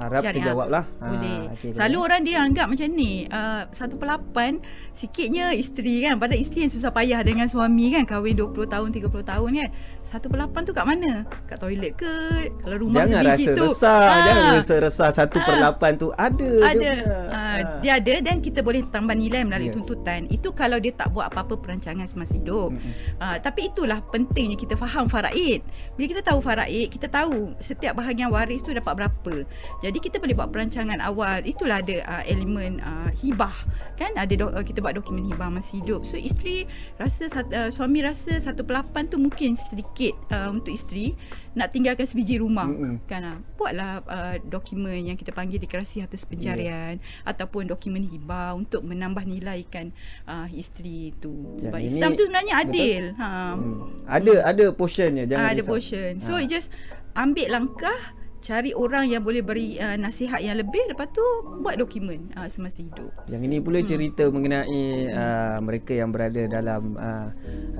Harap 0.00 0.20
Syariah. 0.20 0.34
terjawab 0.40 0.68
lah. 0.68 0.84
Boleh. 0.96 1.38
okey, 1.52 1.70
Selalu 1.70 1.92
boleh. 1.92 2.06
orang 2.06 2.20
dia 2.22 2.36
anggap 2.40 2.66
macam 2.66 2.88
ni, 2.90 3.12
uh, 3.26 3.62
satu 3.70 3.94
pelapan 3.94 4.50
sikitnya 4.90 5.52
isteri 5.52 6.00
kan. 6.00 6.16
Padahal 6.16 6.40
isteri 6.40 6.64
yang 6.64 6.72
susah 6.72 6.88
payah 6.88 7.20
dengan 7.20 7.46
suami 7.46 7.92
kan. 7.92 8.04
Kahwin 8.04 8.32
20 8.34 8.64
tahun, 8.66 8.88
30 8.90 9.06
tahun 9.22 9.50
kan. 9.54 9.68
Satu 10.00 10.26
pelapan 10.26 10.60
tu 10.62 10.72
kat 10.72 10.84
mana? 10.84 11.12
Kat 11.44 11.58
toilet 11.58 11.92
ke? 11.94 12.14
Kalau 12.58 12.76
rumah 12.78 13.04
Jangan 13.04 13.20
sebiji 13.26 13.44
rasa 13.44 13.52
tu. 13.54 13.64
resah. 13.68 14.00
Ah, 14.00 14.20
Jangan 14.24 14.44
rasa 14.54 14.74
resah. 14.78 15.10
Satu 15.10 15.36
per 15.38 15.56
lapan 15.58 15.92
tu 15.94 16.08
ada. 16.14 16.50
ada. 16.64 16.92
Uh, 17.28 17.48
Ah. 17.50 17.82
dia 17.82 17.98
ada 17.98 18.14
dan 18.22 18.38
kita 18.38 18.60
boleh 18.60 18.86
tambah 18.86 19.12
nilai 19.12 19.42
melalui 19.42 19.68
Ya. 19.68 19.74
tuntutan. 19.74 20.24
Itu 20.28 20.50
kalau 20.50 20.78
dia 20.78 20.92
tak 20.92 21.10
buat 21.10 21.26
apa-apa 21.26 21.58
perancangan 21.58 22.06
semasa 22.06 22.32
hidup. 22.32 22.70
Mm-mm. 22.70 23.18
Uh, 23.18 23.36
tapi 23.38 23.66
itulah 23.66 23.98
pentingnya 24.04 24.54
kita 24.54 24.74
faham 24.74 25.06
faraid. 25.06 25.58
Bila 25.92 26.06
kita 26.08 26.22
tahu 26.24 26.38
faraid, 26.38 26.88
kita 26.88 27.06
tahu 27.06 27.52
setiap 27.58 27.96
bahagian 27.96 28.30
waris 28.30 28.60
tu 28.60 28.70
dapat 28.70 28.94
berapa. 28.94 29.34
Jadi 29.80 29.89
kita 29.98 30.20
boleh 30.20 30.36
buat 30.36 30.52
perancangan 30.52 31.00
awal. 31.00 31.42
Itulah 31.42 31.80
ada 31.80 31.96
uh, 32.04 32.22
elemen 32.22 32.78
uh, 32.78 33.08
hibah. 33.16 33.56
Kan 33.96 34.14
ada 34.14 34.30
do- 34.30 34.52
uh, 34.52 34.60
kita 34.60 34.78
buat 34.78 34.94
dokumen 34.94 35.24
hibah 35.24 35.48
masa 35.48 35.74
hidup. 35.74 36.04
So 36.04 36.14
isteri 36.14 36.68
rasa 36.94 37.26
uh, 37.32 37.70
suami 37.70 38.04
rasa 38.04 38.36
satu 38.36 38.62
pelapan 38.62 39.08
tu 39.08 39.16
mungkin 39.16 39.56
sedikit 39.56 40.14
uh, 40.28 40.52
untuk 40.52 40.70
isteri 40.70 41.16
nak 41.50 41.72
tinggalkan 41.72 42.04
sebiji 42.04 42.38
rumah. 42.38 42.68
Mm-mm. 42.68 43.02
Kan 43.04 43.24
uh, 43.24 43.38
buatlah 43.56 43.90
uh, 44.04 44.36
dokumen 44.40 45.02
yang 45.02 45.16
kita 45.16 45.32
panggil 45.32 45.56
deklarasi 45.56 46.00
harta 46.00 46.14
sepencarian 46.14 47.00
ataupun 47.24 47.66
dokumen 47.66 48.04
hibah 48.04 48.52
untuk 48.52 48.84
menambah 48.84 49.24
nilaikan 49.24 49.90
uh, 50.24 50.46
isteri 50.50 51.16
tu. 51.16 51.56
Dan 51.56 51.72
Sebab 51.72 51.78
ini- 51.80 51.88
Islam 51.88 52.10
tu 52.14 52.22
sebenarnya 52.28 52.54
Betul. 52.54 52.68
adil. 52.68 53.04
Ha. 53.16 53.28
Hmm. 53.56 53.78
Ada 54.04 54.32
ada 54.44 54.64
portionnya 54.70 55.24
jangan 55.24 55.40
Ah, 55.40 55.50
ada 55.50 55.62
risau. 55.62 55.72
portion. 55.72 56.12
So 56.18 56.36
Ah. 56.36 56.44
just 56.44 56.68
ambil 57.12 57.48
langkah 57.50 57.98
cari 58.40 58.72
orang 58.72 59.06
yang 59.12 59.22
boleh 59.22 59.44
beri 59.44 59.76
uh, 59.76 59.94
nasihat 60.00 60.40
yang 60.40 60.56
lebih 60.56 60.80
lepas 60.90 61.12
tu 61.12 61.22
buat 61.60 61.76
dokumen 61.76 62.32
uh, 62.34 62.48
semasa 62.48 62.80
hidup. 62.80 63.12
Yang 63.28 63.42
ini 63.46 63.56
pula 63.60 63.78
cerita 63.84 64.26
mengenai 64.32 65.12
uh, 65.12 65.56
mereka 65.60 65.92
yang 65.92 66.10
berada 66.10 66.48
dalam 66.48 66.96
uh, 66.96 67.28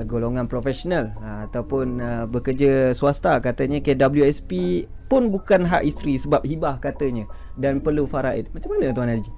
golongan 0.05 0.46
profesional 0.46 1.11
uh, 1.25 1.49
ataupun 1.49 1.99
uh, 1.99 2.25
bekerja 2.29 2.92
swasta 2.92 3.40
katanya 3.40 3.81
KWSP 3.81 4.85
pun 5.11 5.33
bukan 5.35 5.66
hak 5.66 5.83
isteri 5.83 6.14
sebab 6.20 6.46
hibah 6.46 6.79
katanya 6.79 7.27
dan 7.59 7.83
perlu 7.83 8.07
faraid. 8.07 8.46
Macam 8.55 8.77
mana 8.77 8.94
tuan 8.94 9.11
Haji? 9.11 9.33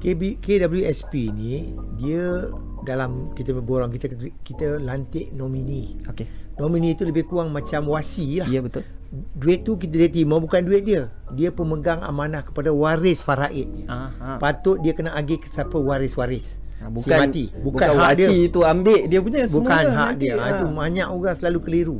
KB, 0.00 0.40
KWSP 0.40 1.12
ni 1.32 1.72
dia 2.00 2.48
dalam 2.84 3.32
kita 3.36 3.52
berborang 3.52 3.92
kita 3.92 4.12
kita 4.44 4.80
lantik 4.80 5.32
nomini. 5.32 6.00
Okey. 6.08 6.28
Nomini 6.56 6.92
itu 6.92 7.04
lebih 7.08 7.28
kurang 7.28 7.52
macam 7.52 7.88
wasi 7.88 8.40
lah. 8.40 8.48
Ya 8.48 8.60
betul. 8.60 8.84
Duit 9.10 9.66
tu 9.66 9.74
kita 9.74 9.98
dia 9.98 10.06
terima 10.06 10.38
bukan 10.38 10.62
duit 10.62 10.86
dia. 10.86 11.10
Dia 11.34 11.50
pemegang 11.50 11.98
amanah 11.98 12.46
kepada 12.46 12.70
waris 12.70 13.18
faraidnya. 13.18 13.90
Ah, 13.90 14.10
ha. 14.14 14.28
Patut 14.38 14.78
dia 14.78 14.94
kena 14.94 15.12
agih 15.12 15.42
ke 15.42 15.50
siapa 15.50 15.74
waris-waris. 15.74 16.62
Ha, 16.78 16.86
si 16.86 16.94
bukan 16.94 17.18
mati. 17.18 17.44
Bukan, 17.50 17.62
bukan 17.66 17.88
hak 17.92 18.12
dia. 18.14 18.28
wasi 18.30 18.38
tu 18.48 18.60
ambil 18.62 19.00
dia 19.04 19.18
punya 19.18 19.44
semua 19.44 19.58
Bukan 19.66 19.84
hak 19.90 20.12
dia. 20.16 20.32
Ha, 20.32 20.42
ha. 20.42 20.50
itu 20.54 20.64
banyak 20.70 21.06
orang 21.06 21.36
selalu 21.36 21.58
keliru. 21.60 21.98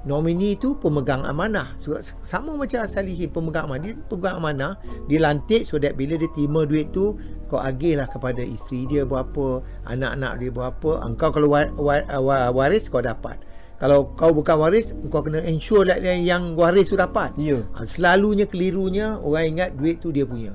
nomini 0.00 0.56
itu 0.56 0.72
pemegang 0.80 1.28
amanah 1.28 1.76
so, 1.76 1.92
sama 2.24 2.56
macam 2.56 2.88
Salihin 2.88 3.28
pemegang 3.28 3.68
amanah 3.68 3.84
dia 3.84 3.94
pemegang 4.08 4.40
amanah 4.40 4.72
dia 5.04 5.20
lantik 5.20 5.68
so 5.68 5.76
that 5.76 5.92
bila 5.92 6.16
dia 6.16 6.24
terima 6.32 6.64
duit 6.64 6.88
tu 6.88 7.20
kau 7.52 7.60
agihlah 7.60 8.08
kepada 8.08 8.40
isteri 8.40 8.88
dia 8.88 9.04
berapa 9.04 9.60
anak-anak 9.84 10.40
dia 10.40 10.48
berapa 10.48 11.04
engkau 11.04 11.28
kalau 11.28 11.52
wa- 11.52 11.68
wa- 11.76 12.08
wa- 12.16 12.48
waris 12.48 12.88
kau 12.88 13.04
dapat 13.04 13.44
kalau 13.80 14.12
kau 14.12 14.28
bukan 14.36 14.60
waris 14.60 14.92
kau 15.08 15.24
kena 15.24 15.40
ensure 15.40 15.88
lah 15.88 15.96
yang, 15.96 16.20
yang 16.20 16.42
waris 16.52 16.92
tu 16.92 17.00
dapat. 17.00 17.32
Ya. 17.40 17.64
ha, 17.72 17.88
selalunya 17.88 18.44
kelirunya 18.44 19.16
orang 19.16 19.56
ingat 19.56 19.72
duit 19.72 20.04
tu 20.04 20.12
dia 20.12 20.28
punya. 20.28 20.52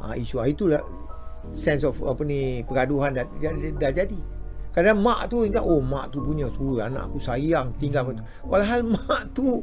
Ha, 0.00 0.16
isu 0.16 0.40
ah, 0.40 0.48
itulah 0.48 0.80
sense 1.52 1.84
of 1.84 2.00
apa 2.00 2.24
ni 2.24 2.64
pergaduhan 2.64 3.12
dah, 3.12 3.28
dah, 3.28 3.52
dah 3.76 3.92
jadi. 3.92 4.16
Kadang 4.72 5.04
mak 5.04 5.28
tu 5.28 5.44
ingat 5.44 5.60
oh 5.60 5.84
mak 5.84 6.08
tu 6.16 6.24
punya 6.24 6.48
tu 6.48 6.80
anak 6.80 7.12
aku 7.12 7.20
sayang 7.20 7.76
tinggal 7.76 8.08
hmm. 8.08 8.24
walhal 8.48 8.88
mak 8.88 9.28
tu 9.36 9.60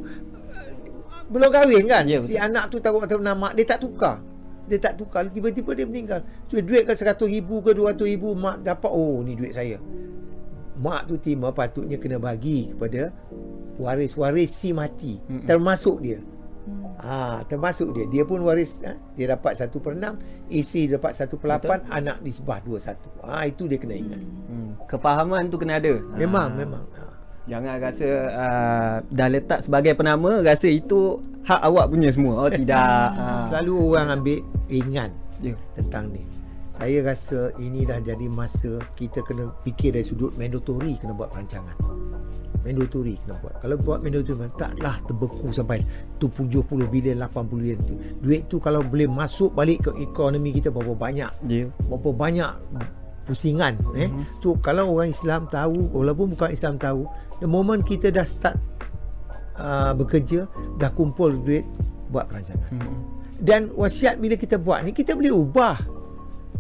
belum 1.34 1.50
kahwin 1.50 1.90
kan? 1.90 2.06
Ya, 2.06 2.22
si 2.22 2.38
anak 2.38 2.70
tu 2.70 2.78
tahu 2.78 3.02
atas 3.02 3.18
nama 3.18 3.34
mak 3.34 3.58
dia 3.58 3.66
tak 3.66 3.82
tukar. 3.82 4.22
Dia 4.70 4.78
tak 4.78 5.02
tukar. 5.02 5.26
Tiba-tiba 5.34 5.74
dia 5.74 5.90
meninggal. 5.90 6.22
So 6.46 6.62
duit 6.62 6.86
ke 6.86 6.94
100 6.94 7.18
ribu 7.26 7.66
ke 7.66 7.74
200 7.74 8.06
ribu 8.06 8.38
mak 8.38 8.62
dapat 8.62 8.92
oh 8.94 9.26
ni 9.26 9.34
duit 9.34 9.58
saya 9.58 9.82
mak 10.78 11.06
tu 11.06 11.18
terima 11.18 11.50
patutnya 11.50 11.98
kena 11.98 12.18
bagi 12.18 12.72
kepada 12.72 13.10
waris-waris 13.76 14.52
si 14.52 14.72
mati 14.72 15.18
Mm-mm. 15.20 15.46
termasuk 15.46 16.00
dia 16.00 16.20
Ha, 16.98 17.48
termasuk 17.48 17.96
dia. 17.96 18.04
Dia 18.12 18.24
pun 18.28 18.44
waris 18.44 18.84
ha? 18.84 18.92
dia 19.16 19.32
dapat 19.32 19.56
1 19.56 19.72
per 19.72 19.96
6, 19.96 20.52
isteri 20.52 20.92
dapat 20.92 21.16
1 21.16 21.32
per 21.32 21.48
8, 21.64 21.88
anak 21.88 22.20
nisbah 22.20 22.60
2 22.60 22.76
1. 22.76 23.24
Ha, 23.24 23.48
itu 23.48 23.72
dia 23.72 23.80
kena 23.80 23.96
ingat. 23.96 24.20
Hmm. 24.20 24.76
Kefahaman 24.84 25.48
tu 25.48 25.56
kena 25.56 25.80
ada. 25.80 25.96
Memang 26.18 26.52
Ah. 26.52 26.58
memang. 26.58 26.84
Ha. 26.92 27.04
Jangan 27.48 27.74
rasa 27.80 28.08
uh, 28.28 28.96
dah 29.08 29.28
letak 29.32 29.64
sebagai 29.64 29.96
penama 29.96 30.44
rasa 30.44 30.68
itu 30.68 31.16
hak 31.46 31.62
awak 31.64 31.88
punya 31.88 32.12
semua. 32.12 32.36
Oh 32.36 32.52
tidak. 32.52 32.76
Ah. 32.76 33.40
Selalu 33.48 33.74
orang 33.88 34.08
ambil 34.12 34.40
ringan 34.68 35.10
Ya. 35.40 35.56
tentang 35.72 36.12
ni. 36.12 36.26
Saya 36.78 37.02
rasa 37.02 37.50
ini 37.58 37.90
dah 37.90 37.98
jadi 37.98 38.30
masa 38.30 38.78
kita 38.94 39.26
kena 39.26 39.50
fikir 39.66 39.98
dari 39.98 40.06
sudut 40.06 40.38
mandatory 40.38 40.94
kena 41.02 41.18
buat 41.18 41.34
perancangan. 41.34 41.74
Mandatory 42.62 43.18
kena 43.26 43.34
buat. 43.42 43.58
Kalau 43.66 43.76
buat 43.82 44.06
mandatory 44.06 44.46
taklah 44.62 45.02
terbeku 45.10 45.50
sampai 45.50 45.82
tu 46.22 46.30
70 46.30 46.86
bilion 46.86 47.18
80 47.18 47.50
bilion 47.50 47.80
tu. 47.82 47.98
Duit 48.22 48.46
tu 48.46 48.62
kalau 48.62 48.86
boleh 48.86 49.10
masuk 49.10 49.58
balik 49.58 49.90
ke 49.90 49.92
ekonomi 49.98 50.54
kita 50.54 50.70
berapa 50.70 50.94
banyak 50.94 51.32
Ya. 51.50 51.66
berapa 51.90 52.14
banyak 52.14 52.52
pusingan 53.26 53.74
eh. 53.98 54.06
Mhm. 54.06 54.46
So 54.46 54.54
kalau 54.62 54.94
orang 54.94 55.10
Islam 55.10 55.50
tahu 55.50 55.90
walaupun 55.90 56.38
bukan 56.38 56.54
Islam 56.54 56.78
tahu, 56.78 57.10
the 57.42 57.50
moment 57.50 57.82
kita 57.90 58.14
dah 58.14 58.24
start 58.24 58.54
uh, 59.58 59.98
bekerja, 59.98 60.46
dah 60.78 60.94
kumpul 60.94 61.34
duit 61.42 61.66
buat 62.14 62.30
perancangan. 62.30 62.70
Hmm. 62.70 63.02
Dan 63.42 63.74
wasiat 63.74 64.22
bila 64.22 64.38
kita 64.38 64.62
buat 64.62 64.86
ni 64.86 64.94
kita 64.94 65.18
boleh 65.18 65.34
ubah. 65.34 65.97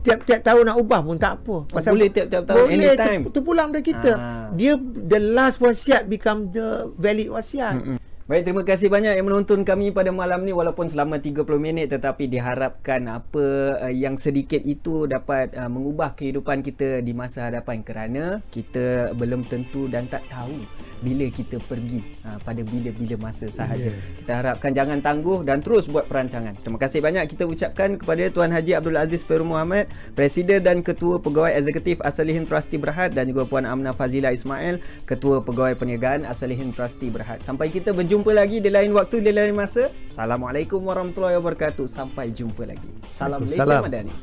Tiap-tiap 0.07 0.39
tahun 0.39 0.63
nak 0.71 0.77
ubah 0.79 0.99
pun 1.03 1.17
tak 1.19 1.43
apa. 1.43 1.55
Oh, 1.67 1.81
boleh 1.83 2.07
tiap-tiap 2.07 2.43
tahun, 2.47 2.63
boleh 2.63 2.95
anytime. 2.95 3.21
Ter, 3.27 3.31
terpulang 3.35 3.69
dari 3.75 3.83
kita. 3.83 4.11
Ah. 4.15 4.47
Dia 4.55 4.79
the 4.79 5.19
last 5.19 5.59
wasiat 5.59 6.07
become 6.07 6.47
the 6.55 6.87
valid 6.95 7.27
wasiat. 7.27 7.75
Mm-mm. 7.75 7.99
Baik, 8.27 8.43
terima 8.43 8.63
kasih 8.67 8.91
banyak 8.91 9.15
yang 9.15 9.23
menonton 9.23 9.63
kami 9.63 9.95
pada 9.95 10.11
malam 10.11 10.43
ni 10.43 10.51
walaupun 10.51 10.91
selama 10.91 11.15
30 11.15 11.47
minit 11.63 11.95
tetapi 11.95 12.27
diharapkan 12.27 13.07
apa 13.07 13.79
uh, 13.79 13.87
yang 13.87 14.19
sedikit 14.19 14.59
itu 14.67 15.07
dapat 15.07 15.55
uh, 15.55 15.71
mengubah 15.71 16.11
kehidupan 16.11 16.59
kita 16.59 16.99
di 16.99 17.15
masa 17.15 17.47
hadapan 17.47 17.87
kerana 17.87 18.43
kita 18.51 19.15
belum 19.15 19.47
tentu 19.47 19.87
dan 19.87 20.11
tak 20.11 20.27
tahu 20.27 20.59
bila 21.01 21.29
kita 21.29 21.61
pergi 21.63 22.01
uh, 22.25 22.37
pada 22.41 22.61
bila-bila 22.65 23.29
masa 23.29 23.47
sahaja. 23.47 23.91
Yeah. 23.91 24.23
Kita 24.23 24.31
harapkan 24.43 24.71
jangan 24.73 24.99
tangguh 25.01 25.45
dan 25.45 25.61
terus 25.61 25.85
buat 25.89 26.09
perancangan. 26.09 26.57
Terima 26.61 26.79
kasih 26.81 26.99
banyak 27.03 27.23
kita 27.29 27.43
ucapkan 27.45 27.97
kepada 27.97 28.29
Tuan 28.33 28.51
Haji 28.51 28.77
Abdul 28.77 28.97
Aziz 28.97 29.21
Peru 29.21 29.45
Muhammad, 29.45 29.89
Presiden 30.17 30.63
dan 30.63 30.81
Ketua 30.81 31.21
Pegawai 31.21 31.53
Eksekutif 31.53 32.01
Asalihin 32.01 32.45
Trustee 32.45 32.81
Berhad 32.81 33.13
dan 33.13 33.29
juga 33.29 33.45
Puan 33.45 33.65
Amna 33.65 33.93
Fazila 33.93 34.33
Ismail, 34.33 34.81
Ketua 35.05 35.41
Pegawai 35.43 35.77
Perniagaan 35.77 36.25
Asalihin 36.25 36.73
Trustee 36.73 37.13
Berhad. 37.13 37.41
Sampai 37.45 37.69
kita 37.69 37.93
berjumpa 37.93 38.33
lagi 38.33 38.57
di 38.63 38.69
lain 38.73 38.93
waktu, 38.93 39.21
di 39.21 39.31
lain 39.31 39.53
masa. 39.53 39.89
Assalamualaikum 40.09 40.81
warahmatullahi 40.83 41.37
wabarakatuh. 41.37 41.85
Sampai 41.85 42.33
jumpa 42.33 42.65
lagi. 42.65 42.89
Salam 43.11 43.45
Malaysia. 43.45 43.79
Madani. 43.81 44.13